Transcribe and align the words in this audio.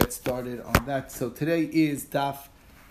get 0.00 0.12
started 0.12 0.60
on 0.60 0.86
that. 0.86 1.10
So 1.10 1.28
today 1.28 1.62
is 1.64 2.04
Daf 2.04 2.46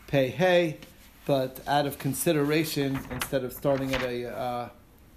Pei 0.07 0.27
Hey, 0.27 0.77
but 1.25 1.61
out 1.65 1.85
of 1.85 1.97
consideration, 1.97 2.99
instead 3.09 3.45
of 3.45 3.53
starting 3.53 3.95
at 3.95 4.03
a 4.03 4.37
uh, 4.37 4.69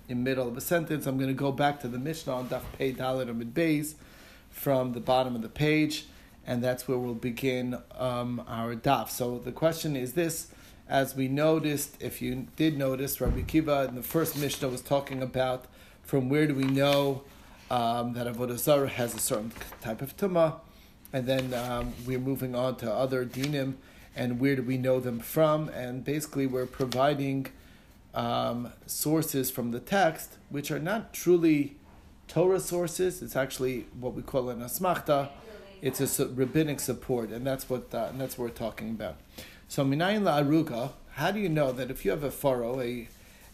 in 0.08 0.22
middle 0.22 0.46
of 0.46 0.56
a 0.56 0.60
sentence, 0.60 1.06
I'm 1.06 1.16
going 1.16 1.30
to 1.30 1.34
go 1.34 1.50
back 1.50 1.80
to 1.80 1.88
the 1.88 1.98
Mishnah 1.98 2.32
on 2.32 2.48
Daf 2.48 2.62
Pei 2.78 2.92
Dalet 2.92 3.28
Amid 3.28 3.54
Beis 3.54 3.94
from 4.50 4.92
the 4.92 5.00
bottom 5.00 5.34
of 5.34 5.42
the 5.42 5.48
page, 5.48 6.06
and 6.46 6.62
that's 6.62 6.86
where 6.86 6.96
we'll 6.96 7.14
begin 7.14 7.76
um, 7.98 8.44
our 8.46 8.76
Daf. 8.76 9.08
So 9.08 9.38
the 9.38 9.52
question 9.52 9.96
is 9.96 10.12
this. 10.12 10.46
As 10.88 11.16
we 11.16 11.26
noticed, 11.26 11.96
if 12.00 12.22
you 12.22 12.46
did 12.54 12.78
notice, 12.78 13.20
Rabbi 13.20 13.42
Kiva 13.42 13.86
in 13.88 13.96
the 13.96 14.02
first 14.02 14.38
Mishnah 14.38 14.68
was 14.68 14.80
talking 14.80 15.22
about 15.22 15.64
from 16.04 16.28
where 16.28 16.46
do 16.46 16.54
we 16.54 16.64
know 16.64 17.22
um, 17.68 18.12
that 18.12 18.28
Avodah 18.28 18.58
Zarah 18.58 18.88
has 18.88 19.12
a 19.12 19.18
certain 19.18 19.50
type 19.80 20.02
of 20.02 20.16
tumah, 20.16 20.60
and 21.12 21.26
then 21.26 21.54
um, 21.54 21.92
we're 22.06 22.18
moving 22.18 22.54
on 22.54 22.76
to 22.76 22.92
other 22.92 23.24
dinim, 23.24 23.74
and 24.14 24.40
where 24.40 24.56
do 24.56 24.62
we 24.62 24.78
know 24.78 25.00
them 25.00 25.20
from? 25.20 25.68
And 25.70 26.04
basically, 26.04 26.46
we're 26.46 26.66
providing 26.66 27.46
um, 28.14 28.72
sources 28.86 29.50
from 29.50 29.70
the 29.70 29.80
text, 29.80 30.36
which 30.48 30.70
are 30.70 30.78
not 30.78 31.12
truly 31.12 31.76
Torah 32.28 32.60
sources. 32.60 33.22
It's 33.22 33.36
actually 33.36 33.86
what 33.98 34.14
we 34.14 34.22
call 34.22 34.50
an 34.50 34.60
asmachta. 34.60 35.30
It's 35.82 36.00
a 36.20 36.28
rabbinic 36.28 36.78
support, 36.78 37.30
and 37.30 37.46
that's 37.46 37.68
what 37.68 37.94
uh, 37.94 38.08
and 38.10 38.20
that's 38.20 38.36
what 38.38 38.44
we're 38.44 38.56
talking 38.56 38.90
about. 38.90 39.16
So 39.68 39.84
minayin 39.84 40.22
la'aruga. 40.22 40.92
How 41.14 41.30
do 41.30 41.40
you 41.40 41.48
know 41.48 41.72
that 41.72 41.90
if 41.90 42.04
you 42.04 42.10
have 42.12 42.22
a 42.22 42.30
furrow, 42.30 42.80
a 42.80 43.08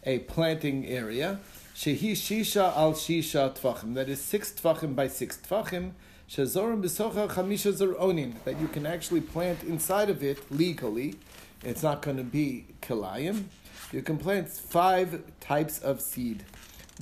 a 0.04 0.20
planting 0.20 0.86
area, 0.86 1.40
shehi 1.74 2.12
shisha 2.12 2.76
al 2.76 2.92
shisha 2.92 3.56
tvachim, 3.56 3.94
that 3.94 4.08
is 4.08 4.20
six 4.20 4.52
tvachim 4.52 4.94
by 4.94 5.08
six 5.08 5.36
tvachim, 5.36 5.92
b'socha 6.28 7.28
chamisha 7.28 8.44
that 8.44 8.60
you 8.60 8.68
can 8.68 8.86
actually 8.86 9.20
plant 9.20 9.62
inside 9.62 10.10
of 10.10 10.22
it 10.22 10.50
legally. 10.50 11.14
It's 11.62 11.82
not 11.82 12.02
going 12.02 12.16
to 12.16 12.24
be 12.24 12.66
kilayim. 12.82 13.44
You 13.92 14.02
can 14.02 14.18
plant 14.18 14.48
five 14.48 15.22
types 15.40 15.78
of 15.78 16.00
seed. 16.00 16.44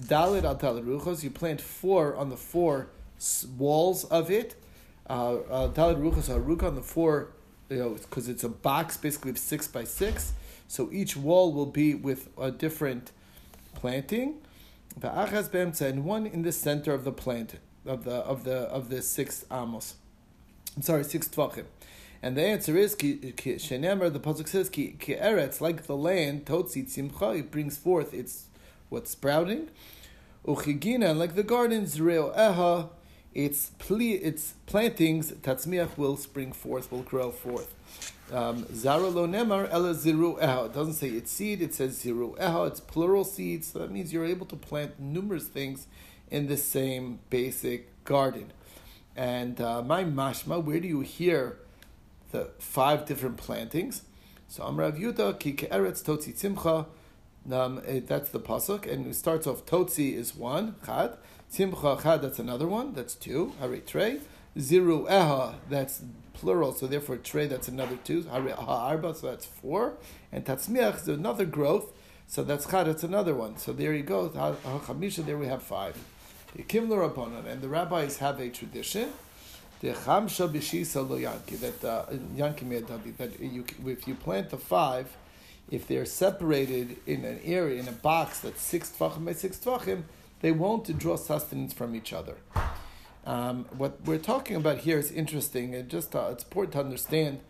Dalit 0.01 0.45
al 0.45 0.57
ruchos, 0.57 1.23
you 1.23 1.31
plant 1.31 1.61
four 1.61 2.15
on 2.17 2.29
the 2.29 2.37
four 2.37 2.89
walls 3.57 4.05
of 4.05 4.31
it. 4.31 4.57
Uh, 5.09 5.35
uh, 5.35 5.69
Dalit 5.69 5.99
ruchos 5.99 6.29
haruka 6.29 6.65
on 6.65 6.75
the 6.75 6.83
four, 6.83 7.29
you 7.71 7.77
know, 7.79 7.91
because 7.91 8.29
it's 8.29 8.45
a 8.45 8.49
box 8.49 8.97
basically 8.97 9.31
of 9.31 9.39
six 9.39 9.67
by 9.67 9.85
six. 9.85 10.35
So 10.69 10.91
each 10.93 11.17
wall 11.17 11.53
will 11.53 11.67
be 11.67 11.95
with 11.95 12.29
a 12.39 12.51
different 12.51 13.13
planting. 13.75 14.41
And 15.03 16.05
one 16.05 16.27
in 16.27 16.43
the 16.43 16.53
center 16.53 16.93
of 16.93 17.05
the 17.05 17.13
plant 17.13 17.57
of 17.87 18.05
the 18.05 18.17
of 18.17 18.45
the 18.45 18.59
of 18.63 18.89
the 18.89 19.03
six 19.03 19.45
amos. 19.51 19.95
I'm 20.77 20.83
sorry, 20.83 21.05
six 21.05 21.29
tvachim. 21.29 21.65
And 22.23 22.37
the 22.37 22.43
answer 22.43 22.77
is 22.77 22.95
ki, 22.95 23.35
shenemer. 23.37 24.13
The 24.13 24.19
pasuk 24.19 24.49
says 24.49 24.71
ki, 24.71 24.97
eretz 24.99 25.61
like 25.61 25.87
the 25.87 25.97
land 25.97 26.47
totzi 26.47 26.85
tzimcha. 26.85 27.39
It 27.39 27.51
brings 27.51 27.77
forth 27.77 28.15
its 28.15 28.47
what's 28.89 29.11
sprouting. 29.11 29.69
Uchigina 30.47 31.17
like 31.17 31.35
the 31.35 31.43
gardens 31.43 32.01
reo 32.01 32.33
eha. 32.33 32.89
Its 33.35 33.73
ple, 33.79 34.01
its 34.01 34.55
plantings 34.67 35.33
tatzmiach 35.33 35.99
will 35.99 36.17
spring 36.17 36.53
forth, 36.53 36.91
will 36.91 37.03
grow 37.03 37.31
forth. 37.31 37.75
Um, 38.33 38.65
Zara 38.75 39.09
lo 39.09 39.27
nemar 39.27 39.69
ela 39.71 39.93
ziru 39.95 40.39
eha. 40.41 40.67
It 40.67 40.73
doesn't 40.73 40.95
say 40.95 41.09
its 41.09 41.31
seed. 41.31 41.61
It 41.61 41.75
says 41.75 42.03
ziru 42.03 42.39
eha. 42.39 42.69
It's 42.69 42.81
plural 42.81 43.25
seeds. 43.25 43.73
So 43.73 43.81
that 43.81 43.91
means 43.91 44.13
you're 44.13 44.25
able 44.25 44.47
to 44.47 44.57
plant 44.57 44.99
numerous 44.99 45.47
things 45.47 45.87
in 46.31 46.47
the 46.47 46.57
same 46.57 47.21
basic 47.31 48.05
garden. 48.05 48.53
And 49.17 49.61
uh, 49.61 49.83
my 49.83 50.05
mashma, 50.05 50.63
where 50.63 50.81
do 50.81 50.89
you 50.89 51.01
hear? 51.01 51.59
the 52.35 52.51
five 52.59 53.07
different 53.07 53.37
plantings. 53.37 54.03
So 54.49 54.65
Amrav 54.65 55.01
Yuda 55.01 55.39
ki 55.39 55.53
ke'eretz 55.53 56.03
totzi 56.03 56.35
tzimcha. 56.35 56.87
Um, 57.51 57.81
eh, 57.87 58.01
that's 58.05 58.31
the 58.31 58.41
pasuk, 58.41 58.91
and 58.91 59.07
it 59.07 59.15
starts 59.15 59.47
off 59.47 59.65
totzi 59.67 60.15
is 60.15 60.35
one 60.35 60.77
chad, 60.85 61.19
tzimcha 61.53 62.03
chad 62.03 62.23
that's 62.23 62.39
another 62.39 62.67
one 62.67 62.95
that's 62.95 63.15
two. 63.15 63.53
Hari 63.61 63.81
trey 63.81 64.21
ziru 64.57 65.07
eha 65.09 65.55
that's 65.69 66.03
plural, 66.33 66.73
so 66.73 66.87
therefore 66.87 67.19
trey 67.19 67.47
that's 67.47 67.69
another 67.69 67.97
two. 68.03 68.23
Hari 68.29 68.51
ha'arba 68.53 69.15
so 69.15 69.29
that's 69.29 69.47
four, 69.47 69.95
and 70.33 70.45
tatzmiach 70.45 71.03
is 71.03 71.09
another 71.09 71.45
growth, 71.45 71.93
so 72.27 72.43
that's 72.43 72.67
chad 72.67 72.87
that's 72.87 73.05
another 73.05 73.35
one. 73.35 73.59
So 73.59 73.73
there 73.73 73.93
you 73.93 74.03
go. 74.03 74.31
Chamisha 74.31 75.25
there 75.25 75.39
we 75.39 75.47
have 75.47 75.63
five. 75.63 75.97
And 76.57 77.61
the 77.61 77.69
rabbis 77.69 78.19
have 78.19 78.41
a 78.41 78.49
tradition 78.49 79.13
the 79.85 79.93
that 81.61 81.85
uh, 81.85 82.07
if 83.85 84.09
you 84.09 84.15
plant 84.15 84.51
the 84.51 84.57
five, 84.57 85.17
if 85.71 85.87
they're 85.87 86.07
separated 86.07 86.97
in 87.07 87.25
an 87.25 87.41
area 87.45 87.81
in 87.81 87.89
a 87.89 87.93
box 87.93 88.41
that's 88.41 88.63
six 88.63 88.91
tvachim 88.91 89.27
by 89.27 89.33
six 89.33 89.59
tvachim, 89.59 90.05
they 90.41 90.53
won't 90.53 90.99
draw 90.99 91.17
sustenance 91.17 91.75
from 91.75 91.95
each 91.95 92.13
other. 92.15 92.37
Um, 93.27 93.67
what 93.77 94.01
we're 94.05 94.19
talking 94.19 94.57
about 94.57 94.79
here 94.79 94.99
is 94.99 95.11
interesting. 95.11 95.75
It 95.75 95.89
just 95.89 96.15
uh, 96.15 96.29
it's 96.33 96.45
important 96.45 96.73
to 96.75 96.81
understand. 96.81 97.41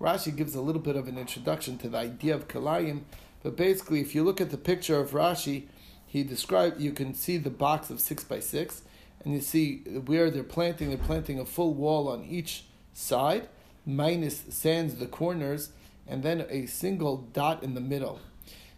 Rashi 0.00 0.34
gives 0.34 0.54
a 0.54 0.60
little 0.60 0.82
bit 0.82 0.96
of 0.96 1.08
an 1.08 1.18
introduction 1.18 1.78
to 1.78 1.88
the 1.88 1.98
idea 1.98 2.34
of 2.34 2.48
kalayim, 2.48 3.02
but 3.42 3.56
basically, 3.56 4.00
if 4.00 4.14
you 4.14 4.24
look 4.24 4.40
at 4.40 4.50
the 4.50 4.58
picture 4.58 4.98
of 4.98 5.10
Rashi, 5.10 5.64
he 6.12 6.22
described 6.22 6.78
you 6.78 6.92
can 6.92 7.14
see 7.14 7.38
the 7.38 7.48
box 7.48 7.88
of 7.88 7.98
six 7.98 8.22
by 8.22 8.38
six 8.38 8.82
and 9.24 9.32
you 9.32 9.40
see 9.40 9.78
where 10.04 10.30
they're 10.30 10.42
planting, 10.42 10.90
they're 10.90 10.98
planting 10.98 11.40
a 11.40 11.46
full 11.46 11.72
wall 11.72 12.06
on 12.06 12.22
each 12.22 12.64
side, 12.92 13.48
minus 13.86 14.42
sands 14.50 14.96
the 14.96 15.06
corners, 15.06 15.70
and 16.06 16.22
then 16.22 16.44
a 16.50 16.66
single 16.66 17.16
dot 17.32 17.62
in 17.62 17.72
the 17.72 17.80
middle. 17.80 18.20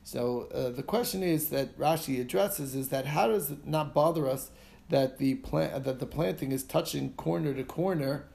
So 0.04 0.46
uh, 0.54 0.70
the 0.70 0.84
question 0.84 1.24
is 1.24 1.48
that 1.48 1.76
Rashi 1.76 2.20
addresses 2.20 2.76
is 2.76 2.90
that 2.90 3.06
how 3.06 3.26
does 3.26 3.50
it 3.50 3.66
not 3.66 3.92
bother 3.92 4.30
us 4.30 4.52
that 4.90 5.18
the 5.18 5.34
plant 5.34 5.82
that 5.82 5.98
the 5.98 6.06
planting 6.06 6.52
is 6.52 6.62
touching 6.62 7.14
corner 7.14 7.52
to 7.52 7.64
corner 7.64 8.26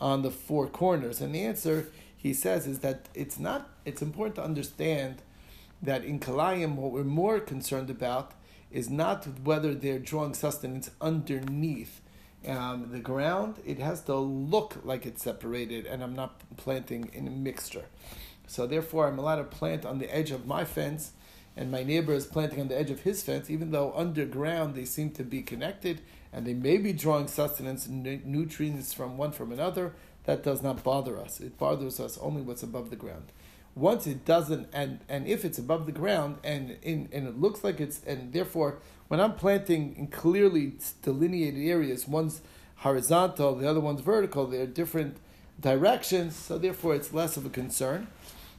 on 0.00 0.22
the 0.22 0.30
four 0.30 0.66
corners? 0.66 1.20
And 1.20 1.34
the 1.34 1.42
answer 1.42 1.88
he 2.16 2.32
says 2.32 2.66
is 2.66 2.78
that 2.78 3.10
it's 3.12 3.38
not. 3.38 3.68
It's 3.84 4.00
important 4.00 4.36
to 4.36 4.44
understand 4.44 5.20
that 5.82 6.04
in 6.04 6.20
Kalayim, 6.20 6.76
what 6.76 6.92
we're 6.92 7.04
more 7.04 7.38
concerned 7.38 7.90
about 7.90 8.32
is 8.70 8.90
not 8.90 9.26
whether 9.44 9.74
they're 9.74 9.98
drawing 9.98 10.34
sustenance 10.34 10.90
underneath 11.00 12.00
um, 12.46 12.90
the 12.90 12.98
ground. 12.98 13.56
It 13.64 13.78
has 13.78 14.02
to 14.02 14.16
look 14.16 14.80
like 14.84 15.06
it's 15.06 15.22
separated, 15.22 15.86
and 15.86 16.02
I'm 16.02 16.14
not 16.14 16.40
planting 16.56 17.10
in 17.12 17.26
a 17.26 17.30
mixture. 17.30 17.84
So 18.46 18.66
therefore, 18.66 19.08
I'm 19.08 19.18
allowed 19.18 19.36
to 19.36 19.44
plant 19.44 19.84
on 19.84 19.98
the 19.98 20.14
edge 20.14 20.30
of 20.30 20.46
my 20.46 20.64
fence, 20.64 21.12
and 21.56 21.70
my 21.70 21.82
neighbor 21.82 22.12
is 22.12 22.26
planting 22.26 22.60
on 22.60 22.68
the 22.68 22.78
edge 22.78 22.90
of 22.90 23.00
his 23.00 23.22
fence, 23.22 23.50
even 23.50 23.70
though 23.70 23.92
underground 23.96 24.74
they 24.74 24.84
seem 24.84 25.10
to 25.12 25.24
be 25.24 25.42
connected, 25.42 26.02
and 26.32 26.46
they 26.46 26.54
may 26.54 26.76
be 26.76 26.92
drawing 26.92 27.28
sustenance 27.28 27.86
and 27.86 28.24
nutrients 28.26 28.92
from 28.92 29.16
one 29.16 29.32
from 29.32 29.52
another. 29.52 29.94
That 30.24 30.42
does 30.42 30.60
not 30.60 30.82
bother 30.82 31.18
us. 31.18 31.40
It 31.40 31.56
bothers 31.56 32.00
us 32.00 32.18
only 32.18 32.42
what's 32.42 32.64
above 32.64 32.90
the 32.90 32.96
ground 32.96 33.30
once 33.76 34.06
it 34.06 34.24
doesn't 34.24 34.68
and 34.72 34.98
and 35.08 35.28
if 35.28 35.44
it's 35.44 35.58
above 35.58 35.86
the 35.86 35.92
ground 35.92 36.38
and 36.42 36.76
in 36.82 37.08
and 37.12 37.28
it 37.28 37.38
looks 37.38 37.62
like 37.62 37.78
it's 37.78 38.02
and 38.04 38.32
therefore 38.32 38.78
when 39.08 39.20
I'm 39.20 39.34
planting 39.34 39.94
in 39.96 40.08
clearly 40.08 40.74
delineated 41.02 41.64
areas, 41.64 42.08
one's 42.08 42.40
horizontal, 42.76 43.54
the 43.54 43.68
other 43.68 43.80
one's 43.80 44.00
vertical, 44.00 44.46
they're 44.46 44.66
different 44.66 45.18
directions, 45.60 46.34
so 46.34 46.58
therefore 46.58 46.94
it's 46.94 47.12
less 47.12 47.36
of 47.36 47.46
a 47.46 47.50
concern. 47.50 48.08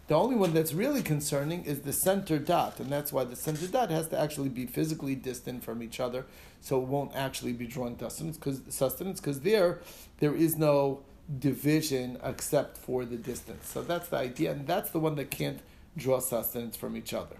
The 0.08 0.16
only 0.16 0.38
one 0.38 0.54
that's 0.54 0.74
really 0.74 1.02
concerning 1.02 1.66
is 1.66 1.82
the 1.82 1.92
center 1.92 2.40
dot, 2.40 2.80
and 2.80 2.90
that's 2.90 3.12
why 3.12 3.26
the 3.26 3.36
center 3.36 3.68
dot 3.68 3.90
has 3.92 4.08
to 4.10 4.20
actually 4.20 4.48
be 4.48 4.66
physically 4.66 5.16
distant 5.16 5.66
from 5.66 5.84
each 5.84 6.00
other, 6.00 6.26
so 6.62 6.82
it 6.82 6.88
won't 6.88 7.14
actually 7.14 7.52
be 7.52 7.68
drawing 7.68 8.00
sustenance 8.00 8.38
because 8.38 8.62
sustenance 8.70 9.20
because 9.20 9.42
there 9.42 9.80
there 10.20 10.34
is 10.34 10.58
no 10.58 11.02
division 11.40 12.18
except 12.24 12.78
for 12.78 13.06
the 13.06 13.18
distance. 13.18 13.68
So 13.68 13.82
that's 13.82 14.10
the 14.10 14.18
idea, 14.18 14.52
and 14.52 14.66
that's 14.66 14.92
the 14.92 15.00
one 15.00 15.16
that 15.16 15.30
can't 15.30 15.60
draw 15.96 16.20
sustenance 16.20 16.76
from 16.78 16.96
each 16.96 17.14
other. 17.14 17.38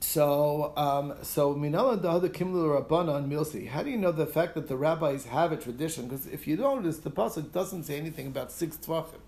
So, 0.00 0.72
um, 0.76 1.14
so 1.22 1.54
minala 1.54 2.00
the 2.20 2.30
kimlu 2.30 2.80
rabbanon 2.80 3.28
milsi. 3.28 3.68
How 3.68 3.82
do 3.82 3.90
you 3.90 3.96
know 3.96 4.12
the 4.12 4.26
fact 4.26 4.54
that 4.54 4.68
the 4.68 4.76
rabbis 4.76 5.26
have 5.26 5.52
a 5.52 5.56
tradition? 5.56 6.06
Because 6.06 6.26
if 6.26 6.46
you 6.46 6.56
notice, 6.56 6.98
the 6.98 7.10
pasuk 7.10 7.52
doesn't 7.52 7.84
say 7.84 7.98
anything 7.98 8.28
about 8.28 8.52
six 8.52 8.76
tvachim. 8.76 9.20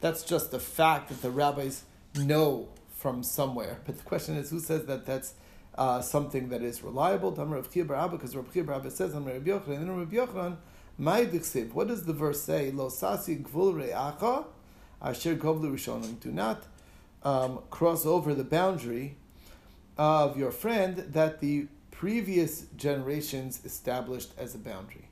That's 0.00 0.22
just 0.22 0.50
the 0.50 0.60
fact 0.60 1.08
that 1.08 1.22
the 1.22 1.30
rabbis 1.30 1.84
know 2.14 2.68
from 2.94 3.22
somewhere. 3.22 3.78
But 3.86 3.96
the 3.96 4.04
question 4.04 4.36
is, 4.36 4.50
who 4.50 4.60
says 4.60 4.84
that 4.84 5.06
that's 5.06 5.34
uh, 5.76 6.02
something 6.02 6.50
that 6.50 6.62
is 6.62 6.82
reliable? 6.82 7.30
Because 7.30 8.36
Rav 8.36 8.52
Chia 8.52 8.90
says, 8.90 9.14
and 9.14 9.26
then 9.26 9.96
Rav 9.96 10.08
Yochanan 10.10 10.56
what 10.98 11.88
does 11.88 12.04
the 12.04 12.12
verse 12.12 12.42
say? 12.42 12.70
Lo 12.72 12.88
sasi 12.88 13.36
gvul 13.36 13.74
re'acha 13.74 14.44
asher 15.00 15.36
kovlu 15.36 15.72
rishonim. 15.72 16.18
Do 16.20 16.32
not 16.32 16.64
um, 17.22 17.60
cross 17.70 18.04
over 18.04 18.34
the 18.34 18.44
boundary 18.44 19.16
of 19.96 20.36
your 20.36 20.50
friend 20.50 20.96
that 20.96 21.40
the 21.40 21.66
previous 21.90 22.66
generations 22.76 23.64
established 23.64 24.32
as 24.36 24.54
a 24.54 24.58
boundary. 24.58 25.08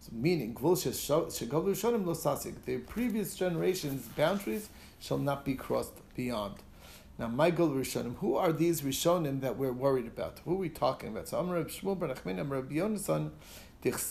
So 0.00 0.10
meaning, 0.12 0.54
gvul 0.54 0.76
shegoblu 0.76 1.70
rishonim 1.70 2.04
lo 2.04 2.14
sasi. 2.14 2.54
the 2.64 2.78
previous 2.78 3.36
generations' 3.36 4.06
boundaries 4.16 4.68
shall 4.98 5.18
not 5.18 5.44
be 5.44 5.54
crossed 5.54 5.94
beyond. 6.16 6.56
Now, 7.18 7.26
my 7.26 7.50
goal 7.50 7.70
Rishonim, 7.70 8.16
who 8.18 8.36
are 8.36 8.52
these 8.52 8.82
Rishonim 8.82 9.40
that 9.40 9.56
we're 9.56 9.72
worried 9.72 10.06
about? 10.06 10.38
Who 10.44 10.52
are 10.52 10.58
we 10.58 10.68
talking 10.68 11.08
about? 11.08 11.26
So, 11.26 11.40
Amr 11.40 11.64
Shmuel 11.64 11.98
Nachman, 11.98 12.38
Amr 12.38 12.62
Yonasan, 12.62 13.30
What 13.82 14.10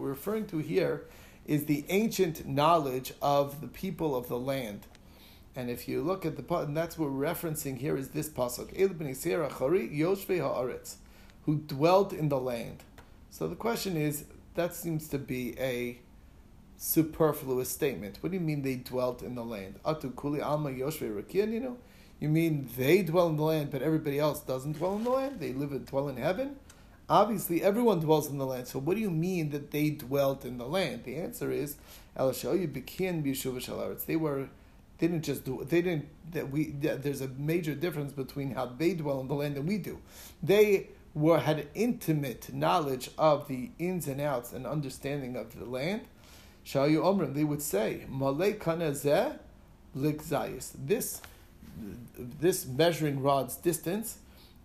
we're 0.00 0.08
referring 0.08 0.46
to 0.46 0.58
here 0.58 1.04
is 1.44 1.64
the 1.66 1.84
ancient 1.88 2.46
knowledge 2.46 3.12
of 3.20 3.60
the 3.60 3.66
people 3.66 4.16
of 4.16 4.28
the 4.28 4.38
land. 4.38 4.86
And 5.54 5.68
if 5.68 5.86
you 5.86 6.00
look 6.00 6.24
at 6.24 6.36
the 6.36 6.54
and 6.56 6.74
that's 6.76 6.96
what 6.96 7.10
we're 7.10 7.26
referencing 7.26 7.76
here 7.76 7.96
is 7.96 8.08
this 8.08 8.30
pasuk, 8.30 8.72
Ela 8.78 8.94
B'nei 8.94 9.14
Seir 9.14 9.46
who 11.44 11.56
dwelt 11.56 12.12
in 12.12 12.28
the 12.28 12.40
land. 12.40 12.84
So 13.30 13.48
the 13.48 13.56
question 13.56 13.96
is, 13.96 14.24
that 14.54 14.74
seems 14.74 15.08
to 15.08 15.18
be 15.18 15.58
a 15.58 15.98
superfluous 16.76 17.68
statement. 17.68 18.18
What 18.20 18.32
do 18.32 18.38
you 18.38 18.42
mean 18.42 18.62
they 18.62 18.76
dwelt 18.76 19.22
in 19.22 19.34
the 19.34 19.44
land? 19.44 19.80
Atu 19.84 20.14
kuli 20.14 20.40
alma 20.40 20.70
you 20.70 20.90
know? 21.60 21.76
You 22.20 22.28
mean 22.28 22.68
they 22.76 23.02
dwell 23.02 23.28
in 23.28 23.36
the 23.36 23.42
land, 23.42 23.70
but 23.70 23.82
everybody 23.82 24.18
else 24.18 24.40
doesn't 24.40 24.72
dwell 24.72 24.96
in 24.96 25.04
the 25.04 25.10
land? 25.10 25.40
They 25.40 25.52
live 25.52 25.72
and 25.72 25.84
dwell 25.84 26.08
in 26.08 26.16
heaven? 26.16 26.56
Obviously, 27.08 27.62
everyone 27.62 28.00
dwells 28.00 28.30
in 28.30 28.38
the 28.38 28.46
land. 28.46 28.68
So, 28.68 28.78
what 28.78 28.94
do 28.94 29.00
you 29.00 29.10
mean 29.10 29.50
that 29.50 29.70
they 29.70 29.90
dwelt 29.90 30.44
in 30.44 30.58
the 30.58 30.66
land? 30.66 31.04
The 31.04 31.16
answer 31.16 31.50
is, 31.50 31.76
They 32.16 32.26
were, 34.16 34.48
they 34.98 35.06
didn't 35.08 35.22
just 35.22 35.44
do. 35.44 35.64
They 35.64 35.82
didn't. 35.82 36.08
That 36.32 36.50
we. 36.50 36.70
That 36.70 37.02
there's 37.02 37.20
a 37.20 37.28
major 37.28 37.74
difference 37.74 38.12
between 38.12 38.54
how 38.54 38.66
they 38.66 38.94
dwell 38.94 39.20
in 39.20 39.28
the 39.28 39.34
land 39.34 39.56
and 39.56 39.68
we 39.68 39.78
do. 39.78 39.98
They 40.42 40.88
were 41.14 41.40
had 41.40 41.68
intimate 41.74 42.54
knowledge 42.54 43.10
of 43.18 43.48
the 43.48 43.70
ins 43.78 44.08
and 44.08 44.20
outs 44.20 44.52
and 44.52 44.66
understanding 44.66 45.36
of 45.36 45.58
the 45.58 45.66
land 45.66 46.06
Shayu 46.64 47.02
Omrim, 47.02 47.34
they 47.34 47.44
would 47.44 47.62
say, 47.62 48.06
Malay 48.08 48.54
kanazeh. 48.54 49.38
This 49.94 51.20
this 52.16 52.66
measuring 52.66 53.22
rod's 53.22 53.56
distance 53.56 54.18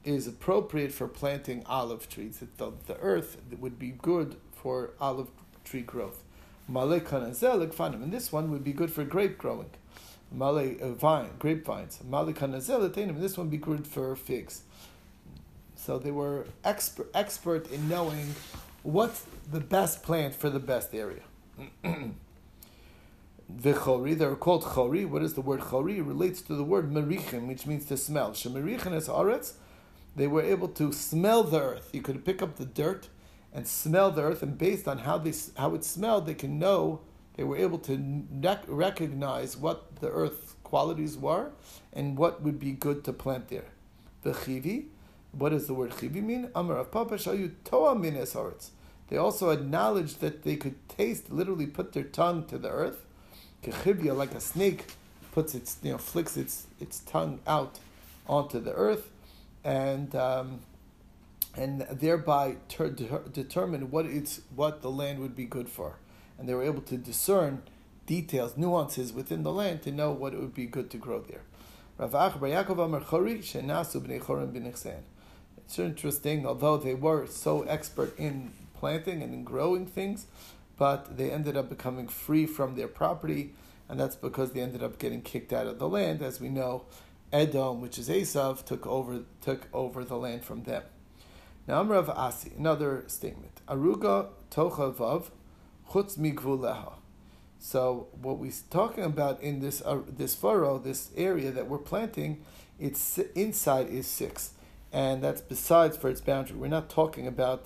is 0.07 0.25
appropriate 0.25 0.91
for 0.91 1.07
planting 1.07 1.63
olive 1.65 2.07
trees. 2.07 2.41
The, 2.57 2.71
the 2.87 2.97
earth 2.97 3.37
would 3.59 3.77
be 3.77 3.89
good 3.89 4.37
for 4.53 4.91
olive 5.01 5.27
tree 5.65 5.81
growth. 5.81 6.23
Malay 6.67 7.01
kanazeh 7.01 7.67
likfanim. 7.67 8.03
And 8.03 8.11
this 8.11 8.31
one 8.31 8.49
would 8.51 8.63
be 8.63 8.73
good 8.73 8.91
for 8.91 9.03
grape 9.03 9.37
growing. 9.37 9.69
Malay 10.31 10.79
uh, 10.79 10.93
vine, 10.93 11.31
grapevines. 11.39 11.99
Malay 12.03 12.33
kanazeh 12.33 12.97
And 12.97 13.21
this 13.21 13.37
one 13.37 13.47
would 13.47 13.51
be 13.51 13.57
good 13.57 13.85
for 13.85 14.15
figs. 14.15 14.63
So 15.75 15.99
they 15.99 16.11
were 16.11 16.45
expert, 16.63 17.09
expert 17.13 17.71
in 17.71 17.87
knowing 17.87 18.35
what's 18.83 19.25
the 19.51 19.59
best 19.59 20.03
plant 20.03 20.35
for 20.35 20.49
the 20.49 20.59
best 20.59 20.93
area. 20.95 21.23
the 21.83 23.73
chori, 23.73 24.17
they're 24.17 24.35
called 24.35 24.63
chori. 24.63 25.07
What 25.07 25.21
is 25.21 25.33
the 25.33 25.41
word 25.41 25.61
chori? 25.61 25.97
It 25.97 26.03
relates 26.03 26.41
to 26.43 26.55
the 26.55 26.63
word 26.63 26.91
merichin, 26.91 27.47
which 27.47 27.65
means 27.65 27.85
to 27.85 27.97
smell. 27.97 28.31
Shemerichin 28.31 28.93
is 28.93 29.07
aretz. 29.07 29.53
They 30.17 30.27
were 30.27 30.41
able 30.41 30.67
to 30.69 30.91
smell 30.91 31.43
the 31.43 31.61
earth. 31.61 31.91
You 31.93 32.01
could 32.01 32.25
pick 32.25 32.41
up 32.41 32.55
the 32.55 32.65
dirt 32.65 33.07
and 33.53 33.67
smell 33.67 34.11
the 34.11 34.23
earth, 34.23 34.41
and 34.41 34.57
based 34.57 34.87
on 34.87 34.97
how 34.99 35.19
they 35.19 35.33
how 35.55 35.75
it 35.75 35.83
smelled, 35.83 36.25
they 36.25 36.33
can 36.33 36.57
know. 36.59 37.01
They 37.35 37.43
were 37.43 37.57
able 37.57 37.77
to 37.79 38.25
recognize 38.67 39.55
what 39.55 39.97
the 39.97 40.09
earth's 40.09 40.55
qualities 40.63 41.17
were 41.17 41.51
and 41.93 42.17
what 42.17 42.41
would 42.41 42.59
be 42.59 42.71
good 42.71 43.03
to 43.03 43.13
plant 43.13 43.49
there. 43.49 43.69
The 44.23 44.31
chivi, 44.31 44.87
what 45.33 45.49
does 45.49 45.67
the 45.67 45.75
word 45.75 45.91
chivi 45.91 46.23
mean? 46.23 46.49
Amar 46.55 46.77
of 46.77 46.91
Papa 46.91 47.13
Shayu 47.13 47.51
Toa 47.63 47.93
Mines 47.93 48.33
Haaretz. 48.33 48.71
They 49.09 49.17
also 49.17 49.51
acknowledged 49.51 50.19
that 50.21 50.41
they 50.41 50.55
could 50.55 50.89
taste, 50.89 51.31
literally 51.31 51.67
put 51.67 51.93
their 51.93 52.03
tongue 52.03 52.45
to 52.47 52.57
the 52.57 52.69
earth. 52.69 53.05
Kechivya, 53.63 54.17
like 54.17 54.33
a 54.33 54.41
snake, 54.41 54.85
puts 55.31 55.53
its, 55.53 55.77
you 55.83 55.91
know, 55.91 55.99
flicks 55.99 56.35
its, 56.37 56.65
its 56.79 57.01
tongue 57.01 57.39
out 57.45 57.77
onto 58.27 58.59
the 58.59 58.73
earth, 58.73 59.11
and 59.63 60.15
um, 60.15 60.61
and 61.55 61.81
thereby 61.91 62.57
ter- 62.69 62.89
determine 62.89 63.89
what 63.91 64.05
it's 64.05 64.41
what 64.55 64.81
the 64.81 64.91
land 64.91 65.19
would 65.19 65.35
be 65.35 65.45
good 65.45 65.69
for, 65.69 65.97
and 66.37 66.47
they 66.47 66.53
were 66.53 66.63
able 66.63 66.81
to 66.83 66.97
discern 66.97 67.63
details, 68.05 68.55
nuances 68.57 69.11
within 69.11 69.43
the 69.43 69.51
land 69.51 69.81
to 69.83 69.91
know 69.91 70.11
what 70.11 70.33
it 70.33 70.39
would 70.39 70.53
be 70.53 70.65
good 70.65 70.89
to 70.89 70.97
grow 70.97 71.19
there. 71.21 71.41
It's 75.57 75.79
interesting, 75.79 76.45
although 76.45 76.77
they 76.77 76.93
were 76.93 77.25
so 77.27 77.63
expert 77.63 78.17
in 78.17 78.53
planting 78.73 79.21
and 79.21 79.33
in 79.33 79.43
growing 79.43 79.85
things, 79.85 80.27
but 80.77 81.17
they 81.17 81.31
ended 81.31 81.57
up 81.57 81.69
becoming 81.69 82.07
free 82.07 82.45
from 82.45 82.75
their 82.75 82.87
property, 82.87 83.53
and 83.89 83.99
that's 83.99 84.15
because 84.15 84.51
they 84.51 84.61
ended 84.61 84.83
up 84.83 84.99
getting 84.99 85.21
kicked 85.21 85.51
out 85.51 85.67
of 85.67 85.79
the 85.79 85.89
land. 85.89 86.21
As 86.21 86.39
we 86.39 86.49
know, 86.49 86.85
Edom, 87.31 87.81
which 87.81 87.99
is 87.99 88.09
Esav, 88.09 88.63
took 88.65 88.87
over 88.87 89.23
took 89.41 89.67
over 89.73 90.03
the 90.03 90.15
land 90.15 90.43
from 90.43 90.63
them. 90.63 90.83
Now 91.67 91.83
Amrav 91.83 92.09
Asi, 92.09 92.51
another 92.57 93.03
statement. 93.07 93.61
Aruga 93.67 94.29
tochavav 94.49 95.29
chutz 95.89 96.17
migvuleha. 96.17 96.93
So 97.59 98.07
what 98.21 98.37
we're 98.37 98.51
talking 98.69 99.03
about 99.03 99.41
in 99.41 99.59
this 99.59 99.81
uh, 99.81 99.99
this 100.07 100.35
furrow, 100.35 100.77
this 100.77 101.11
area 101.17 101.51
that 101.51 101.67
we're 101.67 101.79
planting, 101.79 102.43
its 102.79 103.17
inside 103.35 103.89
is 103.89 104.07
six, 104.07 104.51
and 104.93 105.21
that's 105.21 105.41
besides 105.41 105.97
for 105.97 106.09
its 106.09 106.21
boundary. 106.21 106.55
We're 106.55 106.67
not 106.67 106.89
talking 106.89 107.27
about 107.27 107.65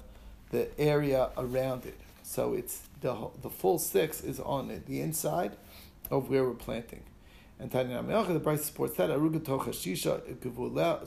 the 0.50 0.69
area 0.80 1.30
around 1.38 1.86
it. 1.86 2.00
So 2.24 2.54
it's 2.54 2.81
the 3.02 3.30
the 3.42 3.50
full 3.50 3.78
six 3.78 4.22
is 4.24 4.40
on 4.40 4.72
it, 4.72 4.88
the 4.88 5.02
inside 5.02 5.57
of 6.10 6.30
where 6.30 6.44
we're 6.44 6.54
planting. 6.54 7.04
And 7.62 7.72
Tanya 7.72 8.04
oh, 8.10 8.24
the 8.24 8.40
price 8.40 8.66
supports 8.66 8.96
that. 8.98 9.08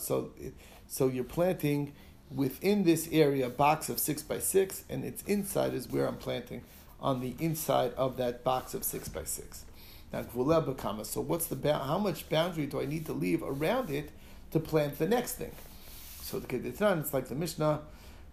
So 0.01 0.31
so 0.87 1.09
you're 1.09 1.25
planting 1.25 1.93
within 2.33 2.85
this 2.85 3.09
area 3.11 3.51
box 3.51 3.89
of 3.89 3.99
six 3.99 4.23
by 4.23 4.39
six, 4.39 4.85
and 4.89 5.05
its 5.05 5.23
inside 5.25 5.75
is 5.75 5.89
where 5.89 6.07
I'm 6.07 6.17
planting 6.17 6.63
on 7.01 7.21
the 7.21 7.35
inside 7.41 7.93
of 7.95 8.17
that 8.19 8.45
box 8.45 8.73
of 8.73 8.85
six 8.85 9.09
by 9.09 9.25
six. 9.25 9.65
Now 10.13 10.23
gvula 10.23 10.65
bekama. 10.65 11.05
So 11.05 11.21
what's 11.21 11.47
the 11.47 11.73
how 11.73 11.99
much 11.99 12.29
boundary 12.29 12.67
do 12.67 12.81
I 12.81 12.87
need 12.87 13.07
to 13.07 13.13
leave 13.13 13.43
around 13.43 13.91
it 13.91 14.11
to 14.53 14.61
plant 14.61 15.01
the 15.01 15.09
next 15.09 15.33
thing? 15.33 15.51
So 16.23 16.39
the 16.39 16.47
Kedetran, 16.47 17.01
it's 17.01 17.13
like 17.13 17.27
the 17.27 17.35
Mishnah. 17.35 17.81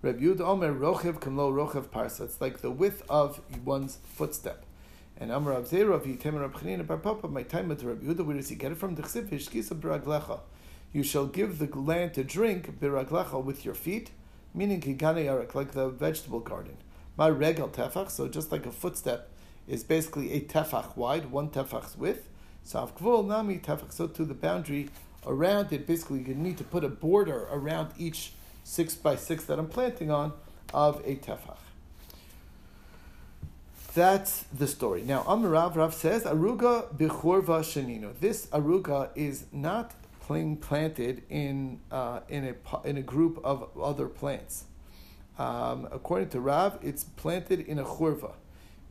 Reb 0.04 0.22
Yud 0.22 0.42
Omer 0.42 0.74
Rochev 0.74 1.20
Kamlo 1.20 1.52
Rochev 1.52 1.86
Parsa. 1.88 2.22
It's 2.22 2.40
like 2.40 2.62
the 2.62 2.72
width 2.72 3.02
of 3.10 3.42
one's 3.66 3.98
footstep. 4.04 4.64
And 5.22 5.32
Amar 5.32 5.54
Rav 5.54 5.70
Zera, 5.70 6.00
Yitem 6.00 6.42
Rab 6.42 6.54
Chanina 6.54 6.86
Bar 6.86 6.98
Papa, 6.98 7.28
my 7.28 7.44
time 7.44 7.68
with 7.68 7.84
Reb 7.84 8.02
Yehuda, 8.02 8.26
where 8.26 8.36
does 8.36 8.50
he 8.50 8.56
get 8.56 8.72
it 8.72 8.80
from? 8.80 8.96
The 8.96 9.04
Chsiv 9.04 9.30
Hishkisa 9.30 9.80
Biraglecha. 9.80 10.40
You 10.94 11.04
shall 11.04 11.28
give 11.28 11.60
the 11.60 11.68
land 11.80 12.16
to 12.16 12.24
drink 12.24 12.80
Biraglecha 12.80 13.44
with 13.44 13.64
your 13.64 13.76
feet, 13.76 14.10
meaning 14.56 14.82
Kigane 14.82 15.24
Yarak, 15.24 15.54
like 15.54 15.74
the 15.74 15.90
vegetable 15.90 16.40
garden. 16.40 16.76
My 17.18 17.28
regal 17.28 17.70
tefach, 17.70 18.10
so 18.10 18.28
just 18.28 18.52
like 18.52 18.66
a 18.66 18.72
footstep 18.72 19.30
is 19.68 19.84
basically 19.84 20.34
a 20.34 20.42
tefach 20.42 20.98
wide, 20.98 21.30
one 21.30 21.52
tefach's 21.52 21.96
width. 21.96 22.28
So 22.64 22.80
Avkvul 22.80 23.28
Nami 23.28 23.60
tefach, 23.60 23.94
so 23.94 24.08
to 24.08 24.26
the 24.26 24.34
boundary 24.34 24.90
around 25.28 25.72
it, 25.72 25.86
basically 25.86 26.24
you 26.24 26.34
need 26.34 26.58
to 26.58 26.64
put 26.64 26.84
a 26.84 26.90
border 26.90 27.48
around 27.52 27.92
each 27.96 28.34
six 28.64 28.96
by 28.96 29.18
six 29.18 29.44
that 29.44 29.60
I'm 29.60 29.68
planting 29.68 30.10
on 30.10 30.34
of 30.74 31.00
a 31.06 31.16
tefach. 31.16 31.60
That's 33.94 34.46
the 34.58 34.68
story. 34.68 35.02
Now, 35.02 35.24
Amarav 35.24 35.76
Rav 35.76 35.94
says, 35.94 36.24
Aruga 36.24 36.94
Bichurva 36.96 37.60
shenino. 37.60 38.18
This 38.20 38.46
Aruga 38.48 39.10
is 39.16 39.46
not 39.52 39.94
being 40.30 40.56
planted 40.56 41.24
in, 41.30 41.82
uh, 41.92 42.22
in, 42.30 42.56
a, 42.56 42.88
in 42.88 42.96
a 42.96 43.02
group 43.02 43.42
of 43.44 43.68
other 43.78 44.08
plants. 44.08 44.64
Um, 45.38 45.90
according 45.92 46.30
to 46.30 46.40
Rav, 46.40 46.80
it's 46.82 47.04
planted 47.04 47.60
in 47.60 47.80
a 47.80 47.84
churva, 47.84 48.34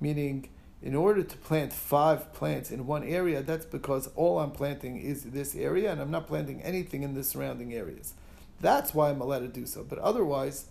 meaning 0.00 0.50
in 0.83 0.95
order 0.95 1.23
to 1.23 1.37
plant 1.38 1.73
five 1.73 2.33
plants 2.35 2.71
in 2.71 2.87
one 2.87 3.04
area, 3.04 3.42
that's 3.42 3.64
because 3.66 4.09
all 4.16 4.38
I'm 4.38 4.50
planting 4.50 4.99
is 4.99 5.25
this 5.25 5.54
area, 5.54 5.92
and 5.92 6.00
I'm 6.00 6.11
not 6.11 6.26
planting 6.26 6.61
anything 6.62 7.02
in 7.02 7.14
the 7.14 7.25
surrounding 7.25 7.73
areas. 7.73 8.14
That's 8.61 8.92
why 8.95 9.11
I'm 9.11 9.21
allowed 9.21 9.40
to 9.40 9.49
do 9.49 9.64
so. 9.64 9.83
But 9.83 9.99
otherwise, 9.99 10.66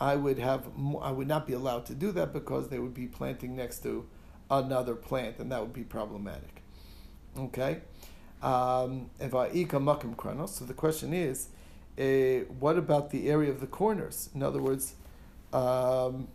I 0.00 0.16
would 0.16 0.38
have 0.38 0.68
I 1.00 1.10
would 1.10 1.28
not 1.28 1.46
be 1.46 1.52
allowed 1.52 1.86
to 1.86 1.94
do 1.94 2.12
that 2.12 2.32
because 2.32 2.68
they 2.68 2.78
would 2.78 2.94
be 2.94 3.06
planting 3.06 3.56
next 3.56 3.82
to 3.84 4.06
another 4.50 4.94
plant, 4.94 5.38
and 5.38 5.50
that 5.52 5.60
would 5.60 5.72
be 5.72 5.84
problematic. 5.84 6.62
Okay, 7.38 7.80
if 8.42 9.34
i 9.34 9.48
um, 9.48 10.46
so 10.46 10.64
the 10.64 10.74
question 10.74 11.12
is, 11.14 11.48
uh, 11.98 12.44
what 12.58 12.76
about 12.76 13.10
the 13.10 13.30
area 13.30 13.50
of 13.50 13.60
the 13.60 13.66
corners? 13.66 14.30
In 14.34 14.42
other 14.42 14.60
words. 14.60 14.94
Um, 15.52 16.28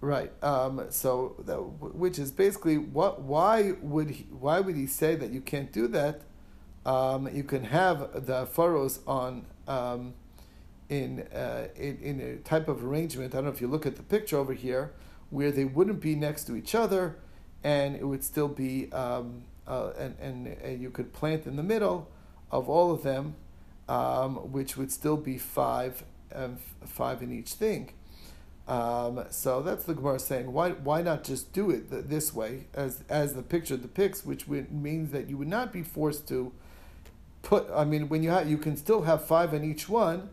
Right. 0.00 0.30
Um, 0.44 0.86
so, 0.90 1.34
that, 1.46 1.56
which 1.56 2.18
is 2.18 2.30
basically 2.30 2.78
what? 2.78 3.22
Why 3.22 3.72
would 3.80 4.10
he? 4.10 4.26
Why 4.30 4.60
would 4.60 4.76
he 4.76 4.86
say 4.86 5.16
that 5.16 5.30
you 5.30 5.40
can't 5.40 5.72
do 5.72 5.88
that? 5.88 6.20
Um, 6.86 7.28
you 7.34 7.42
can 7.42 7.64
have 7.64 8.26
the 8.26 8.46
furrows 8.46 9.00
on 9.06 9.44
um, 9.66 10.14
in, 10.88 11.22
uh, 11.34 11.66
in 11.74 11.98
in 11.98 12.20
a 12.20 12.36
type 12.36 12.68
of 12.68 12.84
arrangement. 12.84 13.34
I 13.34 13.38
don't 13.38 13.46
know 13.46 13.50
if 13.50 13.60
you 13.60 13.66
look 13.66 13.86
at 13.86 13.96
the 13.96 14.04
picture 14.04 14.38
over 14.38 14.54
here, 14.54 14.92
where 15.30 15.50
they 15.50 15.64
wouldn't 15.64 16.00
be 16.00 16.14
next 16.14 16.44
to 16.44 16.54
each 16.54 16.74
other, 16.74 17.16
and 17.64 17.96
it 17.96 18.04
would 18.04 18.22
still 18.22 18.46
be 18.46 18.90
um, 18.92 19.42
uh, 19.66 19.90
and, 19.98 20.16
and 20.20 20.46
and 20.46 20.80
you 20.80 20.90
could 20.90 21.12
plant 21.12 21.44
in 21.46 21.56
the 21.56 21.62
middle 21.62 22.08
of 22.52 22.68
all 22.68 22.92
of 22.92 23.02
them, 23.02 23.34
um, 23.88 24.36
which 24.52 24.76
would 24.76 24.92
still 24.92 25.16
be 25.16 25.36
five 25.38 26.04
um, 26.32 26.58
five 26.84 27.20
in 27.20 27.32
each 27.32 27.54
thing. 27.54 27.92
Um, 28.68 29.24
so 29.30 29.62
that's 29.62 29.84
the 29.84 29.94
Gemara 29.94 30.20
saying, 30.20 30.52
why 30.52 30.70
why 30.70 31.02
not 31.02 31.24
just 31.24 31.52
do 31.52 31.70
it 31.70 32.08
this 32.08 32.32
way, 32.32 32.66
as 32.74 33.02
as 33.08 33.34
the 33.34 33.42
picture 33.42 33.76
depicts, 33.76 34.24
which 34.24 34.46
would, 34.46 34.70
means 34.70 35.10
that 35.10 35.28
you 35.28 35.36
would 35.36 35.48
not 35.48 35.72
be 35.72 35.82
forced 35.82 36.28
to 36.28 36.52
put. 37.46 37.70
I 37.72 37.84
mean, 37.84 38.08
when 38.08 38.22
you 38.24 38.30
have, 38.30 38.50
you 38.50 38.58
can 38.58 38.76
still 38.76 39.02
have 39.02 39.24
five 39.24 39.54
in 39.54 39.62
each 39.64 39.88
one, 39.88 40.28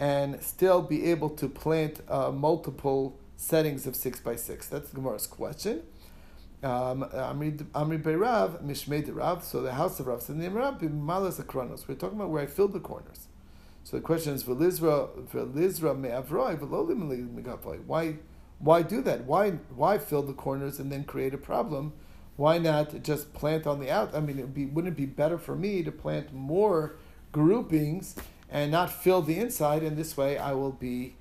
and 0.00 0.42
still 0.42 0.80
be 0.80 1.04
able 1.12 1.30
to 1.30 1.48
plant 1.48 2.00
uh, 2.08 2.30
multiple 2.30 3.18
settings 3.36 3.86
of 3.86 3.94
six 3.94 4.20
by 4.20 4.36
six. 4.36 4.66
That's 4.66 4.88
the 4.90 4.96
Gemara's 4.96 5.26
question. 5.26 5.82
Um, 6.62 7.04
Amri 7.12 8.02
Beirav, 8.02 8.64
Mishmei 8.64 9.14
Rav, 9.14 9.44
so 9.44 9.60
the 9.60 9.74
house 9.74 10.00
of 10.00 10.06
Rav, 10.06 10.26
the 10.26 10.50
Rav 10.50 10.80
Malas 10.80 11.38
Akronos. 11.40 11.86
We're 11.86 11.94
talking 11.94 12.18
about 12.18 12.30
where 12.30 12.42
I 12.42 12.46
filled 12.46 12.72
the 12.72 12.80
corners. 12.80 13.28
So 13.84 13.98
the 13.98 14.02
question 14.02 14.32
is, 14.34 14.42
Velizra 14.42 15.10
Velizra 15.28 15.96
Me'avroi, 15.96 16.58
Megavoi. 16.58 17.84
Why 17.84 18.16
why 18.58 18.80
do 18.80 19.02
that? 19.02 19.24
Why 19.24 19.50
why 19.80 19.98
fill 19.98 20.22
the 20.22 20.32
corners 20.32 20.80
and 20.80 20.90
then 20.90 21.04
create 21.04 21.34
a 21.34 21.38
problem? 21.38 21.92
Why 22.36 22.58
not 22.58 23.02
just 23.02 23.32
plant 23.32 23.66
on 23.66 23.80
the 23.80 23.90
out? 23.90 24.14
I 24.14 24.20
mean, 24.20 24.38
it 24.38 24.54
be, 24.54 24.66
wouldn't 24.66 24.94
it 24.94 24.96
be 24.96 25.06
better 25.06 25.38
for 25.38 25.56
me 25.56 25.82
to 25.82 25.90
plant 25.90 26.34
more 26.34 26.96
groupings 27.32 28.14
and 28.50 28.70
not 28.70 28.90
fill 28.90 29.22
the 29.22 29.38
inside? 29.38 29.82
And 29.82 29.96
this 29.96 30.16
way, 30.16 30.36
I 30.36 30.52
will 30.52 30.72
be 30.72 31.14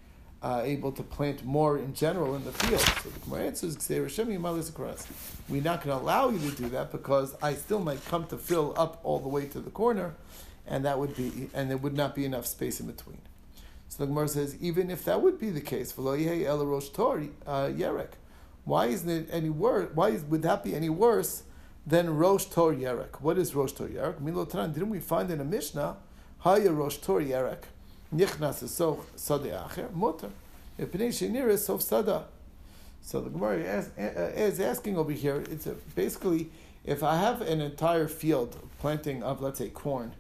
uh, 0.43 0.61
able 0.63 0.91
to 0.91 1.03
plant 1.03 1.45
more 1.45 1.77
in 1.77 1.93
general 1.93 2.35
in 2.35 2.43
the 2.43 2.51
field. 2.51 2.81
So 2.81 3.09
the 3.09 3.19
Gemara 3.21 3.45
answers, 3.45 3.89
We're 3.89 5.61
not 5.61 5.83
going 5.83 5.97
to 5.97 6.03
allow 6.03 6.29
you 6.29 6.49
to 6.49 6.55
do 6.55 6.69
that 6.69 6.91
because 6.91 7.35
I 7.41 7.53
still 7.53 7.79
might 7.79 8.03
come 8.05 8.27
to 8.27 8.37
fill 8.37 8.73
up 8.77 8.99
all 9.03 9.19
the 9.19 9.29
way 9.29 9.45
to 9.45 9.59
the 9.59 9.71
corner 9.71 10.15
and 10.67 10.83
that 10.85 10.99
would 10.99 11.15
be, 11.15 11.49
and 11.53 11.69
there 11.69 11.77
would 11.77 11.95
not 11.95 12.15
be 12.15 12.25
enough 12.25 12.45
space 12.45 12.79
in 12.79 12.87
between. 12.87 13.19
So 13.87 14.03
the 14.03 14.07
Gemara 14.07 14.27
says, 14.27 14.57
even 14.59 14.89
if 14.89 15.05
that 15.05 15.21
would 15.21 15.39
be 15.39 15.51
the 15.51 15.61
case, 15.61 15.93
uh, 15.97 16.01
yerek, 16.01 18.09
why 18.65 18.87
isn't 18.87 19.09
it 19.09 19.29
any 19.31 19.49
worse? 19.49 19.89
Why 19.93 20.09
is, 20.09 20.23
would 20.23 20.41
that 20.41 20.63
be 20.63 20.75
any 20.75 20.89
worse 20.89 21.43
than 21.85 22.17
Rosh 22.17 22.45
Tor 22.45 22.73
Yerek? 22.73 23.21
What 23.21 23.37
is 23.37 23.55
Rosh 23.55 23.71
Tor 23.71 23.87
Yerek? 23.87 24.19
Milotran, 24.19 24.73
didn't 24.73 24.89
we 24.89 24.99
find 24.99 25.31
in 25.31 25.39
a 25.39 25.45
Mishnah, 25.45 25.97
Haya 26.39 26.71
Rosh 26.71 26.97
Tor 26.97 27.21
Yerek, 27.21 27.63
Nichnas 28.13 28.67
so 28.67 29.05
Sade 29.15 29.53
Acher, 29.53 29.93
Mutter. 29.93 30.31
Shenir 30.79 31.57
Sof 31.57 31.81
Sada. 31.81 32.25
So 33.01 33.21
the 33.21 33.29
Gemara 33.29 33.57
is, 33.57 33.91
is 33.97 34.59
asking 34.59 34.97
over 34.97 35.11
here, 35.11 35.43
it's 35.49 35.67
a, 35.67 35.75
basically, 35.95 36.49
if 36.83 37.03
I 37.03 37.17
have 37.17 37.41
an 37.41 37.61
entire 37.61 38.07
field 38.07 38.57
planting 38.79 39.21
of, 39.23 39.41
let's 39.41 39.59
say, 39.59 39.69
corn, 39.69 40.15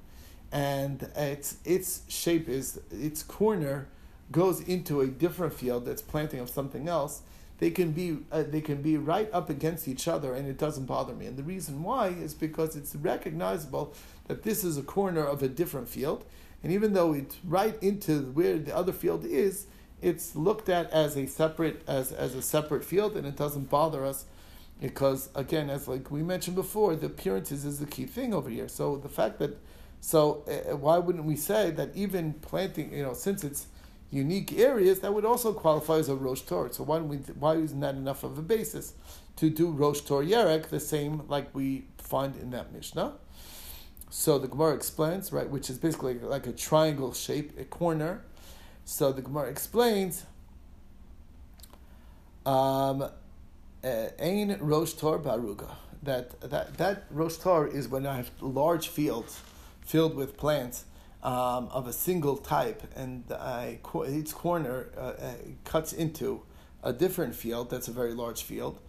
and 0.51 1.09
its 1.15 1.57
its 1.65 2.03
shape 2.07 2.47
is 2.47 2.79
its 2.91 3.23
corner 3.23 3.87
goes 4.31 4.61
into 4.61 5.01
a 5.01 5.07
different 5.07 5.53
field 5.53 5.85
that's 5.85 6.01
planting 6.01 6.39
of 6.39 6.49
something 6.49 6.87
else. 6.87 7.23
They 7.59 7.71
can 7.71 7.91
be 7.91 8.17
uh, 8.31 8.43
they 8.43 8.61
can 8.61 8.81
be 8.81 8.97
right 8.97 9.29
up 9.31 9.49
against 9.49 9.87
each 9.87 10.07
other, 10.07 10.33
and 10.33 10.47
it 10.47 10.57
doesn't 10.57 10.85
bother 10.85 11.13
me. 11.13 11.25
And 11.25 11.37
the 11.37 11.43
reason 11.43 11.83
why 11.83 12.09
is 12.09 12.33
because 12.33 12.75
it's 12.75 12.95
recognizable 12.95 13.93
that 14.27 14.43
this 14.43 14.63
is 14.63 14.77
a 14.77 14.83
corner 14.83 15.25
of 15.25 15.41
a 15.41 15.47
different 15.47 15.87
field, 15.87 16.25
and 16.63 16.71
even 16.71 16.93
though 16.93 17.13
it's 17.13 17.37
right 17.45 17.81
into 17.81 18.31
where 18.33 18.57
the 18.57 18.75
other 18.75 18.91
field 18.91 19.25
is, 19.25 19.67
it's 20.01 20.35
looked 20.35 20.67
at 20.67 20.91
as 20.91 21.15
a 21.15 21.27
separate 21.27 21.81
as 21.87 22.11
as 22.11 22.35
a 22.35 22.41
separate 22.41 22.83
field, 22.83 23.15
and 23.15 23.25
it 23.25 23.37
doesn't 23.37 23.69
bother 23.69 24.05
us 24.05 24.25
because 24.81 25.29
again, 25.35 25.69
as 25.69 25.87
like 25.87 26.11
we 26.11 26.23
mentioned 26.23 26.55
before, 26.55 26.95
the 26.95 27.07
appearances 27.07 27.65
is 27.65 27.79
the 27.79 27.85
key 27.85 28.05
thing 28.05 28.33
over 28.33 28.49
here. 28.49 28.67
So 28.67 28.97
the 28.97 29.09
fact 29.09 29.39
that 29.39 29.57
so 30.01 30.43
uh, 30.47 30.75
why 30.75 30.97
wouldn't 30.97 31.25
we 31.25 31.35
say 31.35 31.71
that 31.71 31.95
even 31.95 32.33
planting, 32.33 32.93
you 32.93 33.03
know, 33.03 33.13
since 33.13 33.43
it's 33.43 33.67
unique 34.15 34.57
areas, 34.57 34.99
that 35.01 35.13
would 35.13 35.25
also 35.25 35.53
qualify 35.53 35.97
as 35.97 36.09
a 36.09 36.15
Rosh 36.15 36.41
Tor. 36.41 36.71
So 36.71 36.83
why, 36.83 36.99
we, 36.99 37.17
why 37.17 37.55
isn't 37.55 37.79
that 37.81 37.95
enough 37.95 38.23
of 38.23 38.37
a 38.37 38.41
basis 38.41 38.93
to 39.37 39.49
do 39.49 39.69
Rosh 39.69 40.01
Tor 40.01 40.23
Yerek, 40.23 40.69
the 40.69 40.79
same 40.79 41.23
like 41.27 41.53
we 41.53 41.85
find 41.97 42.35
in 42.35 42.51
that 42.51 42.73
Mishnah? 42.73 43.13
So 44.09 44.39
the 44.39 44.47
Gemara 44.47 44.75
explains, 44.75 45.31
right, 45.31 45.49
which 45.49 45.69
is 45.69 45.77
basically 45.77 46.19
like 46.19 46.47
a 46.47 46.53
triangle 46.53 47.13
shape, 47.13 47.59
a 47.59 47.65
corner. 47.65 48.23
So 48.85 49.11
the 49.11 49.21
Gemara 49.21 49.49
explains, 49.49 50.25
um, 52.45 53.09
Ein 53.83 54.57
Rosh 54.59 54.93
Tor 54.93 55.19
Baruga. 55.19 55.75
That, 56.03 56.39
that, 56.41 56.77
that 56.77 57.05
Rosh 57.09 57.37
Tor 57.37 57.67
is 57.67 57.87
when 57.87 58.05
I 58.05 58.17
have 58.17 58.31
large 58.39 58.89
fields 58.89 59.41
filled 59.81 60.15
with 60.15 60.37
plants 60.37 60.85
um, 61.25 61.69
of 61.71 61.87
a 61.87 61.93
single 61.93 62.37
type, 62.37 62.83
and 62.95 63.23
I, 63.31 63.79
each 64.07 64.31
corner 64.35 64.89
uh, 64.95 64.99
uh, 64.99 65.33
cuts 65.63 65.91
into 65.91 66.43
a 66.83 66.93
different 66.93 67.33
field. 67.33 67.71
That's 67.71 67.87
a 67.87 67.91
very 67.91 68.13
large 68.13 68.43
field. 68.43 68.79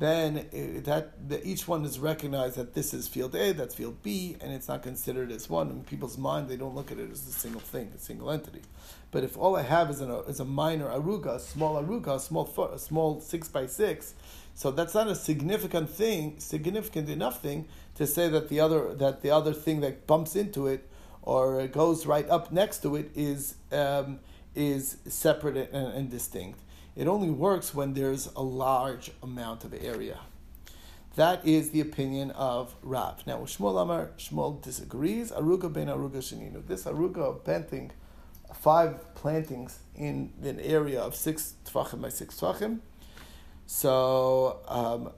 Then 0.00 0.38
uh, 0.38 0.80
that 0.88 1.12
each 1.44 1.68
one 1.68 1.84
is 1.84 2.00
recognized 2.00 2.56
that 2.56 2.74
this 2.74 2.92
is 2.92 3.06
field 3.06 3.36
A, 3.36 3.52
that's 3.52 3.76
field 3.76 4.02
B, 4.02 4.36
and 4.40 4.52
it's 4.52 4.66
not 4.66 4.82
considered 4.82 5.30
as 5.30 5.48
one. 5.48 5.70
In 5.70 5.84
people's 5.84 6.18
mind, 6.18 6.48
they 6.48 6.56
don't 6.56 6.74
look 6.74 6.90
at 6.90 6.98
it 6.98 7.12
as 7.12 7.28
a 7.28 7.32
single 7.32 7.60
thing, 7.60 7.92
a 7.94 7.98
single 7.98 8.28
entity. 8.28 8.62
But 9.12 9.22
if 9.22 9.38
all 9.38 9.54
I 9.54 9.62
have 9.62 9.88
is, 9.88 10.00
an, 10.00 10.10
is 10.26 10.40
a 10.40 10.44
minor 10.44 10.88
aruga, 10.88 11.36
a 11.36 11.38
small 11.38 11.80
aruga, 11.80 12.16
a 12.16 12.20
small 12.20 12.52
a 12.72 12.78
small 12.80 13.20
six 13.20 13.46
by 13.46 13.66
six, 13.66 14.14
so 14.56 14.72
that's 14.72 14.94
not 14.94 15.06
a 15.06 15.14
significant 15.14 15.90
thing, 15.90 16.40
significant 16.40 17.08
enough 17.08 17.40
thing 17.40 17.68
to 17.94 18.04
say 18.04 18.28
that 18.28 18.48
the 18.48 18.58
other 18.58 18.92
that 18.94 19.22
the 19.22 19.30
other 19.30 19.52
thing 19.52 19.80
that 19.82 20.08
bumps 20.08 20.34
into 20.34 20.66
it 20.66 20.88
or 21.24 21.66
goes 21.66 22.06
right 22.06 22.28
up 22.30 22.52
next 22.52 22.78
to 22.78 22.94
it 22.94 23.10
is 23.16 23.56
um, 23.72 24.20
is 24.54 24.98
separate 25.06 25.56
and, 25.72 25.92
and, 25.92 26.10
distinct. 26.10 26.60
It 26.94 27.08
only 27.08 27.30
works 27.30 27.74
when 27.74 27.94
there's 27.94 28.28
a 28.36 28.42
large 28.42 29.10
amount 29.20 29.64
of 29.64 29.74
area. 29.74 30.20
That 31.16 31.44
is 31.44 31.70
the 31.70 31.80
opinion 31.80 32.30
of 32.32 32.76
Rav. 32.82 33.26
Now, 33.26 33.38
Shmuel 33.38 33.82
Amar, 33.82 34.10
Shmuel 34.16 34.62
disagrees. 34.62 35.32
Aruga 35.32 35.72
ben 35.72 35.88
Aruga 35.88 36.18
Shaninu. 36.18 36.64
This 36.66 36.84
Aruga 36.84 37.18
of 37.18 37.44
planting 37.44 37.90
five 38.54 39.14
plantings 39.16 39.80
in 39.96 40.32
an 40.42 40.60
area 40.60 41.00
of 41.00 41.16
six 41.16 41.54
tvachim 41.66 42.02
by 42.02 42.10
six 42.10 42.38
tvachim 42.38 42.80
so 43.66 44.60
um. 44.68 45.10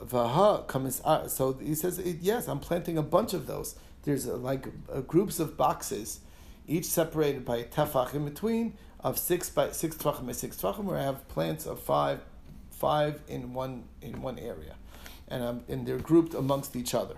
Uh, 1.05 1.29
so 1.29 1.53
he 1.55 1.75
says, 1.75 2.01
yes, 2.21 2.49
I'm 2.49 2.61
planting 2.61 2.97
a 2.97 3.03
bunch 3.03 3.35
of 3.35 3.47
those. 3.47 3.77
There's 4.07 4.29
uh, 4.29 4.37
like 4.37 4.69
uh, 4.91 5.01
groups 5.01 5.41
of 5.41 5.57
boxes, 5.57 6.21
each 6.69 6.85
separated 6.85 7.45
by 7.45 7.57
a 7.57 7.65
tefach 7.65 8.15
in 8.15 8.25
between 8.25 8.75
of 9.01 9.19
six 9.19 9.51
by 9.51 9.73
six 9.73 9.97
tvachim 9.97 10.27
by 10.27 10.33
six 10.33 10.57
tvachim, 10.57 10.85
where 10.85 10.97
I 10.97 11.03
have 11.03 11.27
plants 11.29 11.67
of 11.67 11.81
five, 11.81 12.21
five 12.71 13.21
in 13.27 13.53
one 13.53 13.83
in 14.01 14.23
one 14.23 14.39
area, 14.39 14.77
and 15.27 15.43
um, 15.43 15.65
and 15.69 15.85
they're 15.85 15.99
grouped 15.99 16.35
amongst 16.35 16.77
each 16.77 16.95
other. 16.95 17.17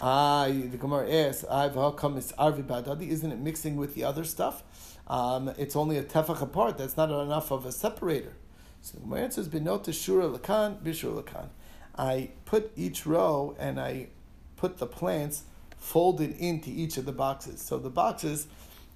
Ah, 0.00 0.48
the 0.48 0.76
Gemara 0.76 1.08
asks, 1.08 1.44
I've 1.44 1.76
how 1.76 1.92
come 1.92 2.16
it's 2.16 2.32
arvi 2.32 2.64
badadi? 2.64 3.10
Isn't 3.10 3.30
it 3.30 3.38
mixing 3.38 3.76
with 3.76 3.94
the 3.94 4.02
other 4.02 4.24
stuff? 4.24 4.64
Um, 5.06 5.54
it's 5.56 5.76
only 5.76 5.98
a 5.98 6.02
tefach 6.02 6.42
apart. 6.42 6.78
That's 6.78 6.96
not 6.96 7.10
enough 7.10 7.52
of 7.52 7.64
a 7.64 7.70
separator. 7.70 8.32
So 8.82 8.98
my 9.04 9.20
answer 9.20 9.40
is 9.40 9.48
binota 9.48 9.90
shura 9.90 10.36
lakan 10.36 10.82
bishur 10.82 11.22
lakan. 11.22 11.50
I 11.96 12.30
put 12.44 12.72
each 12.74 13.06
row 13.06 13.54
and 13.56 13.80
I 13.80 14.08
put 14.56 14.78
the 14.78 14.86
plants 14.86 15.44
folded 15.84 16.36
into 16.38 16.70
each 16.70 16.96
of 16.96 17.04
the 17.04 17.12
boxes. 17.12 17.60
So 17.60 17.78
the 17.78 17.90
boxes, 17.90 18.46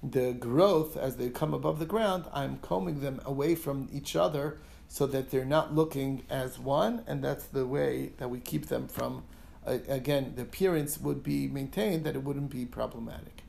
the 0.01 0.33
growth 0.33 0.97
as 0.97 1.17
they 1.17 1.29
come 1.29 1.53
above 1.53 1.77
the 1.77 1.85
ground, 1.85 2.25
I'm 2.33 2.57
combing 2.57 3.01
them 3.01 3.21
away 3.25 3.53
from 3.53 3.87
each 3.93 4.15
other 4.15 4.57
so 4.87 5.05
that 5.05 5.29
they're 5.29 5.45
not 5.45 5.75
looking 5.75 6.23
as 6.31 6.57
one, 6.57 7.03
and 7.05 7.23
that's 7.23 7.45
the 7.45 7.67
way 7.67 8.13
that 8.17 8.29
we 8.29 8.39
keep 8.39 8.65
them 8.65 8.87
from. 8.87 9.23
Uh, 9.65 9.77
again, 9.87 10.33
the 10.35 10.41
appearance 10.41 10.99
would 10.99 11.21
be 11.21 11.47
maintained 11.47 12.05
that 12.05 12.15
it 12.15 12.23
wouldn't 12.23 12.49
be 12.49 12.65
problematic. 12.65 13.43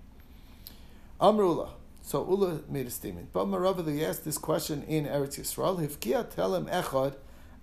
Amrullah. 1.19 1.71
So 2.03 2.27
Ula 2.29 2.61
made 2.69 2.87
a 2.87 2.91
statement. 2.91 3.29
But 3.33 3.47
Marava, 3.47 3.85
they 3.85 4.05
asked 4.05 4.25
this 4.25 4.37
question 4.39 4.83
in 4.83 5.07
Eretz 5.07 5.39
Yisrael. 5.39 5.79
Hifkia 5.79 6.25
telem 6.25 6.69
echad 6.69 7.15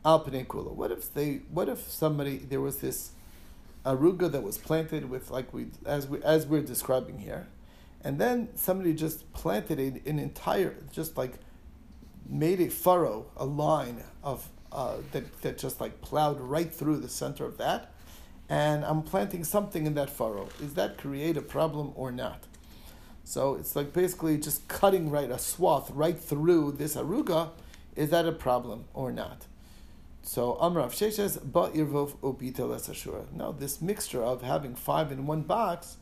al. 0.06 0.20
What 0.20 0.92
if 0.92 1.14
they? 1.14 1.42
What 1.52 1.70
if 1.70 1.90
somebody 1.92 2.38
there 2.38 2.62
was 2.62 2.78
this 2.78 3.12
aruga 3.88 4.32
that 4.32 4.44
was 4.44 4.58
planted 4.58 5.10
with 5.10 5.32
like 5.32 5.54
we 5.54 5.68
as 5.86 6.08
we 6.08 6.22
as 6.24 6.46
we're 6.46 6.62
describing 6.62 7.20
here, 7.20 7.48
and 8.04 8.20
then 8.20 8.50
somebody 8.56 8.94
just 8.94 9.32
planted 9.34 9.80
an, 9.80 10.02
an 10.06 10.20
entire 10.20 10.76
just 10.92 11.18
like 11.18 11.34
made 12.30 12.60
a 12.60 12.70
furrow, 12.70 13.26
a 13.38 13.46
line 13.46 14.04
of 14.24 14.50
uh, 14.72 14.98
that 15.12 15.42
that 15.42 15.58
just 15.58 15.80
like 15.80 16.02
plowed 16.02 16.40
right 16.40 16.74
through 16.74 16.98
the 16.98 17.10
center 17.10 17.46
of 17.46 17.58
that, 17.58 17.94
and 18.50 18.84
I'm 18.84 19.04
planting 19.04 19.44
something 19.44 19.86
in 19.86 19.94
that 19.96 20.10
furrow. 20.10 20.50
Is 20.62 20.74
that 20.74 20.98
create 20.98 21.38
a 21.38 21.42
problem 21.42 21.94
or 21.96 22.12
not? 22.12 22.44
So 23.24 23.56
it's 23.56 23.76
like 23.76 23.92
basically 23.94 24.38
just 24.38 24.68
cutting 24.68 25.10
right 25.10 25.30
a 25.30 25.38
swath 25.38 25.92
right 25.92 26.18
through 26.18 26.74
this 26.74 26.96
aruga. 26.96 27.50
Is 27.96 28.10
that 28.12 28.26
a 28.26 28.32
problem 28.32 28.86
or 28.94 29.12
not? 29.12 29.48
So 30.28 30.58
Amrav 30.62 30.92
Sheshes 30.92 31.40
ba 31.42 31.70
irvov 31.74 32.18
obita 32.18 32.60
lesashura. 32.60 33.32
Now 33.32 33.54
this 33.54 33.82
mixture 33.82 34.22
of 34.22 34.42
having 34.42 34.76
five 34.76 35.10
in 35.10 35.26
one 35.26 35.44
box 35.44 35.96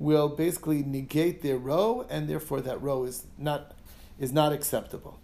will 0.00 0.28
basically 0.28 0.82
negate 0.82 1.42
their 1.42 1.58
row, 1.58 2.04
and 2.10 2.28
therefore 2.28 2.60
that 2.62 2.82
row 2.82 3.04
is 3.04 3.26
not 3.38 3.76
is 4.18 4.32
not 4.32 4.52
acceptable. 4.52 5.20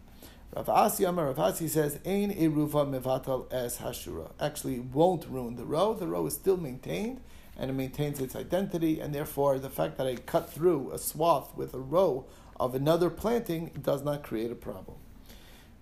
Rav 0.55 0.69
Asi 0.69 1.03
Amar 1.03 1.27
Rav 1.27 1.39
Asi 1.41 1.67
says 1.67 1.99
Ein 2.07 2.31
eruva 2.31 2.89
mevatal 2.89 3.53
es 3.53 3.79
hashura. 3.79 4.31
Actually, 4.39 4.79
won't 4.79 5.27
ruin 5.27 5.57
the 5.57 5.65
row. 5.65 5.93
The 5.93 6.07
row 6.07 6.25
is 6.27 6.35
still 6.35 6.57
maintained, 6.57 7.23
and 7.59 7.71
it 7.73 7.75
maintains 7.75 8.21
its 8.21 8.37
identity, 8.37 9.01
and 9.01 9.13
therefore 9.13 9.59
the 9.59 9.69
fact 9.69 9.99
that 9.99 10.07
I 10.07 10.15
cut 10.15 10.49
through 10.49 10.93
a 10.93 10.99
swath 10.99 11.57
with 11.57 11.75
a 11.75 11.81
row 11.81 12.25
of 12.61 12.77
another 12.77 13.11
planting 13.11 13.73
does 13.83 14.05
not 14.05 14.23
create 14.23 14.53
a 14.53 14.55
problem. 14.55 14.99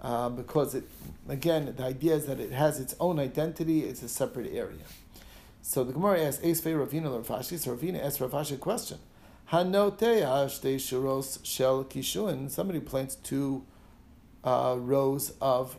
Uh, 0.02 0.28
because 0.28 0.74
it, 0.74 0.84
again, 1.28 1.72
the 1.76 1.84
idea 1.84 2.14
is 2.16 2.26
that 2.26 2.40
it 2.40 2.50
has 2.50 2.80
its 2.80 2.94
own 2.98 3.20
identity, 3.20 3.84
it's 3.84 4.02
a 4.02 4.08
separate 4.08 4.52
area. 4.52 4.82
So 5.62 5.84
the 5.84 5.92
Gemara 5.92 6.22
asks, 6.22 6.44
Eis 6.44 6.60
Ravina 6.60 7.24
Ravashi, 7.24 7.56
so 7.56 7.76
Ravina 7.76 8.04
asks 8.04 8.18
Ravashi 8.18 8.54
a 8.54 8.56
question. 8.56 8.98
Hanotea 9.52 10.46
shte 10.46 10.76
shuros 10.76 11.38
shel 11.44 11.84
kishuin. 11.84 12.50
Somebody 12.50 12.80
plants 12.80 13.14
two 13.14 13.64
uh, 14.42 14.76
rows 14.78 15.34
of 15.40 15.76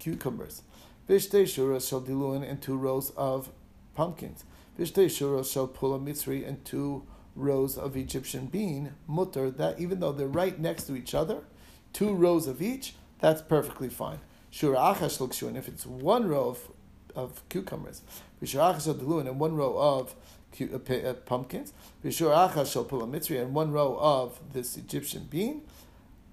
cucumbers. 0.00 0.62
Vishte 1.08 1.42
shuros 1.42 1.88
shel 1.88 2.00
diluin 2.00 2.48
and 2.48 2.60
two 2.60 2.76
rows 2.76 3.10
of 3.10 3.50
pumpkins. 3.94 4.44
Vishte 4.78 5.06
shuros 5.06 5.52
shel 5.52 5.68
pula 5.68 6.00
mitzri 6.00 6.46
and 6.46 6.64
two 6.64 7.04
rows 7.36 7.78
of 7.78 7.96
Egyptian 7.96 8.46
bean. 8.46 8.94
Mutter, 9.06 9.50
that 9.50 9.78
even 9.78 10.00
though 10.00 10.12
they're 10.12 10.26
right 10.26 10.58
next 10.58 10.84
to 10.84 10.96
each 10.96 11.14
other, 11.14 11.44
two 11.92 12.12
rows 12.14 12.48
of 12.48 12.60
each, 12.60 12.94
that's 13.22 13.40
perfectly 13.40 13.88
fine. 13.88 14.18
Shura 14.52 14.94
achash 14.94 15.48
and 15.48 15.56
if 15.56 15.68
it's 15.68 15.86
one 15.86 16.28
row 16.28 16.48
of, 16.48 16.70
of 17.14 17.48
cucumbers, 17.48 18.02
and 18.40 19.40
one 19.40 19.56
row 19.56 19.78
of 19.78 20.14
uh, 20.60 20.64
uh, 20.64 21.14
pumpkins, 21.24 21.72
and 22.02 23.54
one 23.54 23.72
row 23.72 23.96
of 24.00 24.40
this 24.52 24.76
Egyptian 24.76 25.28
bean, 25.30 25.62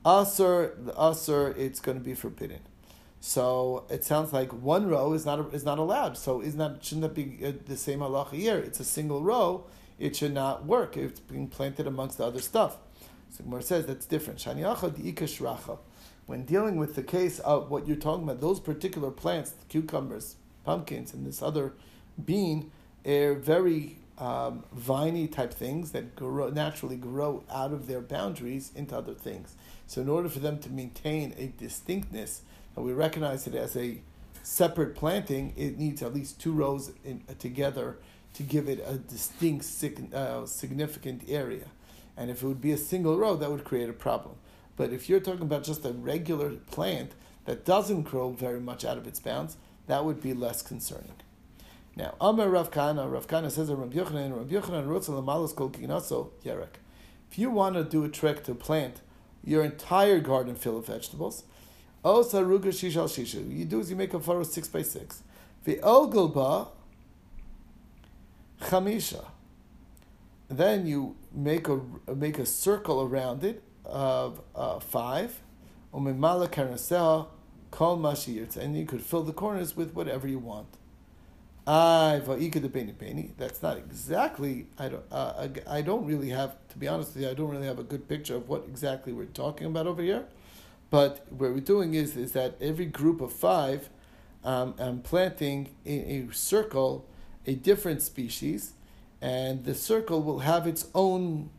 asur 0.04 0.84
the 0.84 0.92
asur 0.94 1.56
it's 1.58 1.80
going 1.80 1.98
to 1.98 2.04
be 2.04 2.16
forbidden. 2.16 2.60
So 3.22 3.86
it 3.90 4.04
sounds 4.04 4.34
like 4.34 4.52
one 4.52 4.88
row 4.88 5.14
is 5.14 5.26
not 5.26 5.54
is 5.54 5.64
not 5.64 5.78
allowed. 5.78 6.18
So 6.18 6.42
is 6.42 6.56
not 6.56 6.84
shouldn't 6.84 7.04
that 7.04 7.14
be 7.14 7.46
uh, 7.46 7.52
the 7.66 7.78
same 7.78 8.00
halacha 8.00 8.34
here? 8.34 8.58
It's 8.58 8.80
a 8.80 8.86
single 8.86 9.22
row. 9.22 9.66
It 10.00 10.16
should 10.16 10.34
not 10.34 10.66
work. 10.66 10.98
It's 10.98 11.20
being 11.20 11.48
planted 11.48 11.86
amongst 11.86 12.18
the 12.18 12.26
other 12.26 12.42
stuff. 12.42 12.78
So 13.30 13.44
Gemara 13.44 13.62
says 13.62 13.86
that's 13.86 14.08
different. 14.08 14.40
When 16.30 16.46
dealing 16.46 16.76
with 16.76 16.94
the 16.94 17.02
case 17.02 17.40
of 17.40 17.72
what 17.72 17.88
you're 17.88 17.98
talking 17.98 18.24
about, 18.24 18.40
those 18.40 18.60
particular 18.60 19.10
plants, 19.10 19.56
cucumbers, 19.68 20.36
pumpkins, 20.64 21.12
and 21.12 21.26
this 21.26 21.42
other 21.42 21.74
bean, 22.24 22.70
are 23.04 23.34
very 23.34 23.98
um, 24.20 24.64
viney 24.72 25.28
type 25.28 25.52
things 25.52 25.92
that 25.94 26.16
grow, 26.16 26.52
naturally 26.52 26.98
grow 26.98 27.44
out 27.52 27.74
of 27.74 27.88
their 27.88 28.00
boundaries 28.00 28.72
into 28.76 28.96
other 28.96 29.16
things. 29.16 29.56
So, 29.88 30.02
in 30.02 30.08
order 30.08 30.30
for 30.30 30.38
them 30.38 30.60
to 30.60 30.70
maintain 30.70 31.34
a 31.36 31.48
distinctness, 31.48 32.44
and 32.76 32.86
we 32.86 32.94
recognize 32.94 33.48
it 33.48 33.56
as 33.56 33.76
a 33.76 34.00
separate 34.44 34.94
planting, 34.96 35.56
it 35.58 35.80
needs 35.80 36.04
at 36.04 36.14
least 36.14 36.40
two 36.40 36.52
rows 36.52 36.92
in, 37.04 37.24
uh, 37.28 37.34
together 37.40 37.98
to 38.36 38.44
give 38.44 38.70
it 38.70 38.86
a 38.86 39.00
distinct, 39.00 39.66
uh, 40.14 40.46
significant 40.46 41.24
area. 41.28 41.66
And 42.16 42.30
if 42.30 42.44
it 42.44 42.46
would 42.46 42.62
be 42.62 42.72
a 42.72 42.78
single 42.78 43.18
row, 43.18 43.36
that 43.36 43.50
would 43.50 43.64
create 43.64 43.90
a 43.90 43.94
problem. 43.94 44.36
But 44.80 44.94
if 44.94 45.10
you're 45.10 45.20
talking 45.20 45.42
about 45.42 45.66
just 45.66 45.84
a 45.84 45.92
regular 45.92 46.52
plant 46.52 47.12
that 47.44 47.66
doesn't 47.66 48.04
grow 48.04 48.30
very 48.30 48.62
much 48.62 48.86
out 48.86 48.98
of 48.98 49.08
its 49.08 49.20
bounds, 49.20 49.58
that 49.88 50.06
would 50.06 50.22
be 50.22 50.34
less 50.34 50.62
concerning. 50.62 51.16
Now, 51.98 52.16
Amar 52.22 52.48
Rav 52.48 52.72
Kana, 52.72 53.06
Rav 53.10 53.28
Kana 53.28 53.50
says 53.50 53.70
Rav 53.70 53.90
Yochanan, 53.90 54.38
Rav 54.38 54.48
Yochanan 54.48 54.88
Rutzel 54.88 55.22
Amalas 55.22 55.54
Kol 55.54 55.70
Kinaso 55.70 56.30
Yerek. 56.46 56.80
If 57.30 57.38
you 57.38 57.50
want 57.50 57.76
to 57.76 57.84
do 57.84 58.06
a 58.06 58.08
trick 58.08 58.46
to 58.46 58.56
plant 58.56 59.02
your 59.44 59.66
entire 59.66 60.22
garden 60.22 60.56
full 60.56 60.78
of 60.78 60.86
vegetables, 60.86 61.44
O 62.06 62.24
Saruga 62.24 62.68
Shishal 62.68 63.10
Shishu, 63.10 63.54
you 63.54 63.66
do 63.66 63.82
is 63.82 63.90
you 63.90 63.98
make 63.98 64.14
a 64.14 64.20
furrow 64.22 64.44
six 64.44 64.70
by 64.70 64.82
six. 64.82 65.24
The 65.66 65.76
Ogelba 65.84 66.70
Chamisha. 68.62 69.26
Then 70.48 70.88
you 70.88 71.18
make 71.34 71.68
a 71.68 71.82
make 72.16 72.40
a 72.40 72.46
circle 72.46 73.02
around 73.02 73.44
it 73.44 73.62
of 73.90 74.42
uh, 74.56 74.80
five. 74.80 75.40
Umimala 75.94 76.48
Karasel 76.50 77.28
Kol 77.72 77.98
and 77.98 78.78
you 78.78 78.86
could 78.86 79.02
fill 79.02 79.24
the 79.24 79.34
corners 79.34 79.76
with 79.76 79.94
whatever 79.94 80.28
you 80.28 80.40
want. 80.40 80.68
I 81.68 82.22
That's 83.38 83.62
not 83.62 83.78
exactly. 83.78 84.68
I 84.78 84.90
don't. 84.90 85.04
Uh, 85.12 85.48
I 85.68 85.82
don't 85.82 86.06
really 86.06 86.30
have. 86.30 86.56
To 86.70 86.78
be 86.78 86.88
honest 86.88 87.14
with 87.14 87.24
you, 87.24 87.30
I 87.30 87.34
don't 87.34 87.50
really 87.50 87.68
have 87.68 87.78
a 87.78 87.84
good 87.84 88.08
picture 88.08 88.36
of 88.36 88.50
what 88.50 88.64
exactly 88.68 89.14
we're 89.14 89.26
talking 89.26 89.68
about 89.68 89.86
over 89.86 90.02
here. 90.02 90.26
But 90.90 91.28
what 91.30 91.52
we're 91.52 91.60
doing 91.60 91.94
is 91.94 92.18
is 92.18 92.32
that 92.32 92.56
every 92.60 92.86
group 92.86 93.22
of 93.22 93.32
five, 93.32 93.90
um, 94.44 94.74
I'm 94.80 95.02
planting 95.02 95.76
in 95.86 96.30
a 96.30 96.34
circle 96.34 97.06
a 97.46 97.54
different 97.54 98.02
species, 98.02 98.74
and 99.22 99.66
the 99.66 99.76
circle 99.76 100.22
will 100.22 100.40
have 100.40 100.66
its 100.66 100.88
own 100.96 101.50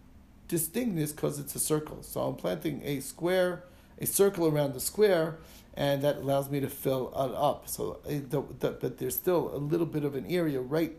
distinctness 0.51 1.13
because 1.13 1.39
it's 1.39 1.55
a 1.55 1.61
circle. 1.61 2.03
So 2.03 2.21
I'm 2.21 2.35
planting 2.35 2.83
a 2.85 3.01
square, 3.01 3.65
a 3.99 4.07
circle 4.07 4.47
around 4.47 4.75
the 4.75 4.81
square 4.81 5.39
and 5.75 6.03
that 6.03 6.17
allows 6.17 6.51
me 6.51 6.61
to 6.61 6.69
fill 6.69 7.09
it 7.09 7.35
up. 7.35 7.69
So, 7.69 8.01
uh, 8.05 8.11
the, 8.29 8.43
the, 8.59 8.71
but 8.73 8.99
there's 8.99 9.15
still 9.15 9.55
a 9.55 9.59
little 9.59 9.87
bit 9.87 10.05
of 10.05 10.15
an 10.15 10.27
area 10.27 10.61
right 10.61 10.93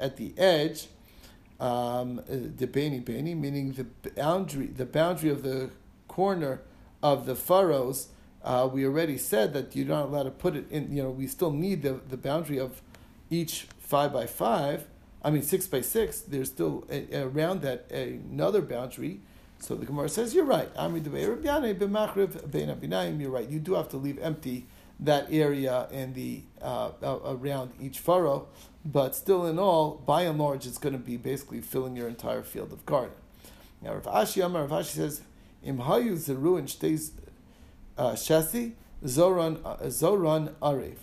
at 0.00 0.16
the 0.16 0.32
edge, 0.38 0.88
um, 1.60 2.20
the 2.26 2.66
beni 2.66 3.00
beni, 3.00 3.34
meaning 3.34 3.72
the 3.72 3.84
boundary, 4.10 4.66
the 4.66 4.86
boundary 4.86 5.30
of 5.30 5.42
the 5.42 5.70
corner 6.08 6.62
of 7.02 7.26
the 7.26 7.34
furrows. 7.34 8.08
Uh, 8.42 8.68
we 8.70 8.84
already 8.84 9.18
said 9.18 9.52
that 9.52 9.74
you're 9.76 9.86
not 9.86 10.06
allowed 10.06 10.24
to 10.24 10.30
put 10.30 10.56
it 10.56 10.70
in. 10.70 10.94
You 10.94 11.04
know, 11.04 11.10
we 11.10 11.26
still 11.26 11.52
need 11.52 11.82
the, 11.82 12.00
the 12.08 12.16
boundary 12.16 12.58
of 12.58 12.80
each 13.28 13.66
five 13.78 14.12
by 14.12 14.26
five. 14.26 14.86
I 15.26 15.30
mean, 15.30 15.42
six 15.42 15.66
by 15.66 15.80
six. 15.80 16.20
There's 16.20 16.48
still 16.48 16.86
a, 16.90 17.22
around 17.22 17.62
that 17.62 17.90
another 17.90 18.62
boundary 18.62 19.20
so 19.58 19.74
the 19.74 19.86
Gemara 19.86 20.08
says, 20.08 20.34
you're 20.34 20.44
right. 20.44 20.68
You're 20.78 20.90
right. 23.30 23.48
You 23.48 23.58
do 23.58 23.74
have 23.74 23.88
to 23.90 23.96
leave 23.96 24.18
empty 24.18 24.66
that 25.00 25.26
area 25.30 25.88
and 25.92 26.14
the 26.14 26.42
uh, 26.62 26.90
around 27.02 27.72
each 27.80 27.98
furrow, 27.98 28.48
but 28.84 29.14
still 29.14 29.46
in 29.46 29.58
all, 29.58 30.02
by 30.06 30.22
and 30.22 30.38
large, 30.38 30.66
it's 30.66 30.78
going 30.78 30.94
to 30.94 30.98
be 30.98 31.16
basically 31.16 31.60
filling 31.60 31.96
your 31.96 32.08
entire 32.08 32.42
field 32.42 32.72
of 32.72 32.84
garden. 32.86 33.14
Now, 33.82 33.94
Rav 33.94 34.04
Ashi 34.04 34.44
Amar, 34.44 34.66
Rav 34.66 34.84
Ashi 34.84 34.96
says, 34.96 35.20
Im 35.62 35.78
hayu 35.78 36.12
zeru 36.12 36.58
and 36.58 36.70
stays 36.70 37.12
uh, 37.98 38.12
shesi, 38.12 38.72
zoran, 39.06 39.58
uh, 39.64 39.90
zoran 39.90 40.54
arev. 40.62 40.96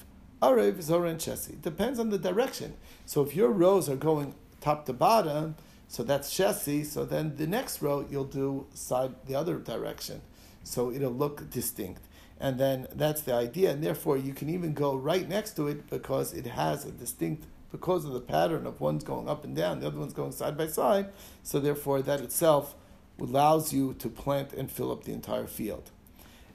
Arev, 0.43 0.82
zoran 0.82 1.17
shesi. 1.17 1.62
Depends 1.62 1.99
on 1.99 2.10
the 2.10 2.17
direction. 2.17 2.73
So 3.06 3.21
if 3.21 3.34
your 3.34 3.49
rows 3.49 3.88
are 3.88 3.95
going 3.95 4.36
top 4.60 4.86
to 4.88 4.93
bottom, 4.93 5.56
so 5.88 6.03
that's 6.03 6.36
chassis. 6.36 6.84
So 6.84 7.06
then 7.06 7.38
the 7.38 7.47
next 7.47 7.82
row 7.82 8.06
you'll 8.10 8.25
do 8.25 8.67
side 8.73 9.13
the 9.25 9.36
other 9.36 9.58
direction, 9.58 10.21
so 10.63 10.91
it'll 10.91 11.13
look 11.13 11.49
distinct. 11.49 12.01
And 12.41 12.60
then 12.60 12.88
that's 12.93 13.21
the 13.21 13.34
idea, 13.34 13.71
and 13.71 13.82
therefore 13.82 14.17
you 14.17 14.34
can 14.34 14.49
even 14.49 14.73
go 14.73 14.95
right 14.95 15.29
next 15.29 15.56
to 15.56 15.69
it 15.69 15.89
because 15.89 16.34
it 16.34 16.45
has 16.45 16.84
a 16.84 16.91
distinct 16.91 17.45
because 17.71 18.03
of 18.03 18.12
the 18.12 18.19
pattern 18.19 18.67
of 18.67 18.82
one's 18.82 19.06
going 19.06 19.29
up 19.29 19.45
and 19.45 19.56
down, 19.56 19.79
the 19.79 19.88
other 19.88 19.97
one's 19.97 20.13
going 20.13 20.34
side 20.34 20.58
by 20.58 20.67
side. 20.67 21.08
So 21.41 21.62
therefore 21.62 22.01
that 22.01 22.19
itself 22.19 22.75
allows 23.17 23.71
you 23.71 23.93
to 23.93 24.10
plant 24.10 24.51
and 24.51 24.69
fill 24.69 24.91
up 24.91 25.06
the 25.06 25.13
entire 25.13 25.47
field. 25.47 25.89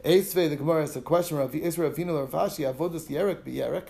Eisve, 0.09 0.49
the 0.49 0.57
Gemara 0.57 0.81
has 0.81 0.97
a 0.97 1.03
question 1.03 1.37
of 1.37 1.55
Israel 1.55 1.90
Avinu 1.90 2.27
Ravashi, 2.27 2.64
Avodas 2.64 3.09
Yerek 3.11 3.42
B'Yerek, 3.42 3.88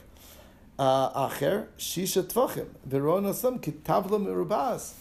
uh, 0.76 1.28
Acher, 1.28 1.68
Shisha 1.78 2.24
Tvachim, 2.24 2.66
Verona 2.85 3.33
Sam, 3.33 3.61
Kitavla 3.61 4.18
Merubas. 4.18 4.94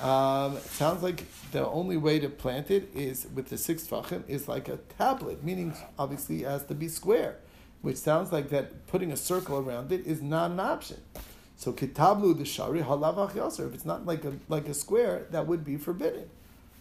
Um, 0.00 0.56
it 0.56 0.62
sounds 0.62 1.02
like 1.02 1.24
the 1.50 1.66
only 1.66 1.96
way 1.96 2.20
to 2.20 2.28
plant 2.28 2.70
it 2.70 2.88
is 2.94 3.26
with 3.34 3.48
the 3.48 3.58
six 3.58 3.88
tvachim 3.88 4.22
is 4.28 4.46
like 4.46 4.68
a 4.68 4.76
tablet, 4.96 5.42
meaning 5.42 5.74
obviously 5.98 6.44
it 6.44 6.46
has 6.46 6.64
to 6.66 6.76
be 6.76 6.86
square, 6.86 7.38
which 7.82 7.96
sounds 7.96 8.30
like 8.30 8.50
that 8.50 8.86
putting 8.86 9.10
a 9.10 9.16
circle 9.16 9.58
around 9.58 9.90
it 9.90 10.06
is 10.06 10.22
not 10.22 10.52
an 10.52 10.60
option. 10.60 10.98
So 11.56 11.72
kitablu 11.72 12.38
the 12.38 12.44
shari 12.44 12.82
halavach 12.82 13.32
yaser. 13.32 13.66
If 13.66 13.74
it's 13.74 13.84
not 13.84 14.06
like 14.06 14.24
a 14.24 14.34
like 14.48 14.68
a 14.68 14.74
square, 14.74 15.26
that 15.32 15.48
would 15.48 15.64
be 15.64 15.76
forbidden. 15.76 16.30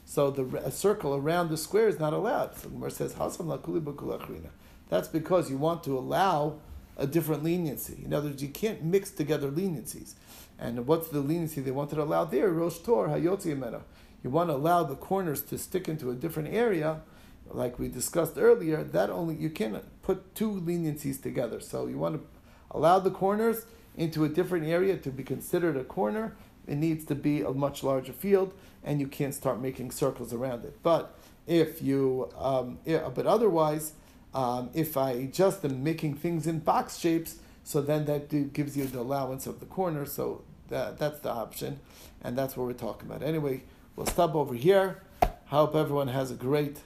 So 0.06 0.30
the 0.30 0.72
circle 0.72 1.16
around 1.16 1.50
the 1.50 1.58
square 1.58 1.88
is 1.88 2.00
not 2.00 2.14
allowed. 2.14 2.56
So 2.56 2.70
Gemara 2.70 2.92
says 2.92 3.14
hasam 3.14 3.48
lakuli 3.48 4.42
That's 4.90 5.08
because 5.08 5.50
you 5.50 5.58
want 5.58 5.84
to 5.84 5.98
allow 5.98 6.60
a 6.96 7.08
different 7.08 7.44
leniency. 7.44 8.04
In 8.06 8.14
other 8.14 8.30
words, 8.30 8.42
you 8.42 8.50
can't 8.50 8.84
mix 8.84 9.10
together 9.12 9.50
leniencies. 9.50 10.14
And 10.58 10.88
what's 10.88 11.10
the 11.10 11.20
leniency 11.20 11.60
they 11.60 11.72
wanted 11.72 11.96
to 11.96 12.04
allow 12.04 12.24
there? 12.24 12.50
Rosh 12.50 12.78
Tor 12.78 13.10
Hayotzi 13.10 13.82
you 14.26 14.32
want 14.32 14.50
to 14.50 14.56
allow 14.56 14.82
the 14.82 14.96
corners 14.96 15.44
to 15.44 15.58
stick 15.60 15.88
into 15.88 16.10
a 16.10 16.16
different 16.16 16.52
area, 16.52 17.02
like 17.48 17.78
we 17.78 17.90
discussed 17.90 18.40
earlier, 18.40 18.84
that 18.84 19.12
only 19.12 19.36
you 19.36 19.52
can 19.52 19.80
put 20.02 20.34
two 20.34 20.50
leniencies 20.50 21.22
together. 21.22 21.60
So 21.60 21.86
you 21.86 22.00
want 22.00 22.16
to 22.16 22.28
allow 22.72 22.98
the 22.98 23.12
corners 23.12 23.68
into 23.96 24.24
a 24.24 24.30
different 24.30 24.66
area 24.66 24.98
to 24.98 25.12
be 25.12 25.22
considered 25.22 25.78
a 25.78 25.84
corner. 25.84 26.36
It 26.66 26.78
needs 26.78 27.06
to 27.06 27.14
be 27.14 27.42
a 27.42 27.52
much 27.52 27.84
larger 27.84 28.14
field, 28.14 28.56
and 28.86 29.02
you 29.02 29.08
can't 29.08 29.34
start 29.34 29.60
making 29.60 29.92
circles 29.92 30.32
around 30.32 30.64
it. 30.64 30.78
But 30.84 31.18
if 31.48 31.82
you, 31.82 32.30
um, 32.38 32.78
yeah, 32.86 33.10
but 33.14 33.26
otherwise, 33.26 33.94
um, 34.34 34.70
if 34.74 34.96
I 34.96 35.26
just 35.26 35.66
am 35.66 35.84
making 35.84 36.16
things 36.16 36.48
in 36.48 36.60
box 36.60 36.98
shapes, 36.98 37.40
so 37.64 37.82
then 37.82 38.06
that 38.06 38.54
gives 38.54 38.78
you 38.78 38.86
the 38.86 39.00
allowance 39.00 39.48
of 39.48 39.60
the 39.60 39.66
corner. 39.66 40.06
So 40.06 40.44
that, 40.70 41.00
that's 41.00 41.20
the 41.20 41.32
option, 41.32 41.80
and 42.24 42.38
that's 42.38 42.56
what 42.56 42.68
we're 42.68 42.74
talking 42.74 43.10
about. 43.10 43.24
Anyway, 43.24 43.64
we'll 43.96 44.06
stop 44.06 44.36
over 44.36 44.54
here. 44.54 45.02
Hope 45.48 45.76
everyone 45.76 46.08
has 46.10 46.32
a 46.32 46.36
great, 46.36 46.78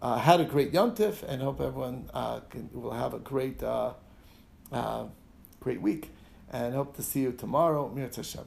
uh, 0.00 0.18
had 0.18 0.40
a 0.40 0.44
great 0.44 0.72
yontif, 0.72 1.22
and 1.22 1.42
hope 1.42 1.60
everyone 1.60 2.08
uh, 2.14 2.40
can, 2.40 2.70
will 2.72 2.92
have 2.92 3.14
a 3.14 3.18
great, 3.18 3.62
uh, 3.62 3.92
uh 4.72 5.04
great 5.60 5.82
week. 5.82 6.10
And 6.50 6.74
hope 6.74 6.96
to 6.96 7.02
see 7.02 7.20
you 7.20 7.32
tomorrow. 7.32 7.90
Mir 7.94 8.10
Hashem. 8.14 8.44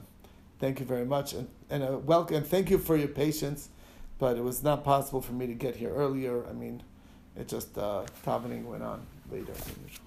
Thank 0.58 0.80
you 0.80 0.86
very 0.86 1.04
much, 1.04 1.34
and 1.34 1.48
and 1.68 1.82
uh, 1.82 1.98
welcome. 1.98 2.36
And 2.36 2.46
thank 2.46 2.70
you 2.70 2.78
for 2.78 2.96
your 2.96 3.08
patience, 3.08 3.68
but 4.18 4.36
it 4.36 4.42
was 4.42 4.62
not 4.62 4.84
possible 4.84 5.20
for 5.20 5.32
me 5.32 5.46
to 5.46 5.54
get 5.54 5.76
here 5.76 5.90
earlier. 5.90 6.46
I 6.48 6.52
mean, 6.52 6.82
it 7.36 7.48
just 7.48 7.76
uh, 7.76 8.04
went 8.26 8.82
on 8.82 9.06
later 9.30 9.52
than 9.52 9.74
usual. 9.86 10.06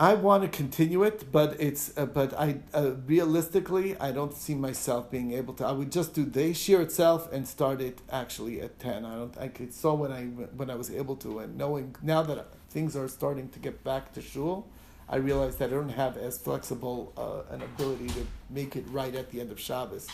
I 0.00 0.14
want 0.14 0.44
to 0.44 0.48
continue 0.48 1.02
it, 1.02 1.32
but 1.32 1.60
it's 1.60 1.92
uh, 1.98 2.06
but 2.06 2.32
I 2.38 2.60
uh, 2.72 2.92
realistically 3.04 3.98
I 3.98 4.12
don't 4.12 4.32
see 4.32 4.54
myself 4.54 5.10
being 5.10 5.32
able 5.32 5.54
to. 5.54 5.66
I 5.66 5.72
would 5.72 5.90
just 5.90 6.14
do 6.14 6.24
the 6.24 6.52
shiur 6.52 6.80
itself 6.80 7.30
and 7.32 7.48
start 7.48 7.80
it 7.80 8.00
actually 8.08 8.60
at 8.60 8.78
ten. 8.78 9.04
I 9.04 9.16
don't. 9.16 9.36
I 9.36 9.48
could 9.48 9.74
saw 9.74 9.94
when 9.94 10.12
I 10.12 10.26
when 10.56 10.70
I 10.70 10.76
was 10.76 10.88
able 10.90 11.16
to, 11.16 11.40
and 11.40 11.58
knowing 11.58 11.96
now 12.00 12.22
that 12.22 12.46
things 12.70 12.94
are 12.96 13.08
starting 13.08 13.48
to 13.48 13.58
get 13.58 13.82
back 13.82 14.12
to 14.12 14.22
shul, 14.22 14.68
I 15.10 15.16
realized 15.16 15.58
that 15.58 15.70
I 15.70 15.74
don't 15.74 15.88
have 15.90 16.16
as 16.16 16.38
flexible 16.38 17.12
uh, 17.16 17.54
an 17.54 17.62
ability 17.62 18.08
to 18.08 18.26
make 18.50 18.76
it 18.76 18.84
right 18.90 19.14
at 19.14 19.30
the 19.30 19.40
end 19.40 19.50
of 19.50 19.58
Shabbos. 19.58 20.06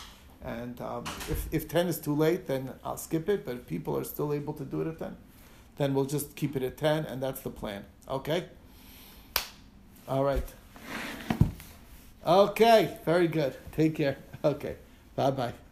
And 0.43 0.79
um, 0.79 1.03
if 1.29 1.47
if 1.51 1.67
ten 1.67 1.87
is 1.87 1.99
too 1.99 2.15
late, 2.15 2.47
then 2.47 2.71
I'll 2.83 2.97
skip 2.97 3.27
it. 3.29 3.45
But 3.45 3.55
if 3.55 3.67
people 3.67 3.97
are 3.97 4.03
still 4.03 4.31
able 4.31 4.53
to 4.53 4.63
do 4.63 4.81
it 4.81 4.87
at 4.87 4.99
ten, 4.99 5.17
then 5.77 5.93
we'll 5.93 6.05
just 6.05 6.35
keep 6.35 6.55
it 6.55 6.63
at 6.63 6.77
ten, 6.77 7.05
and 7.05 7.21
that's 7.21 7.41
the 7.41 7.49
plan. 7.49 7.85
Okay. 8.07 8.45
All 10.07 10.23
right. 10.23 10.47
Okay, 12.25 12.97
very 13.05 13.27
good. 13.27 13.55
Take 13.71 13.95
care. 13.95 14.17
Okay. 14.43 14.75
Bye 15.15 15.31
bye. 15.31 15.64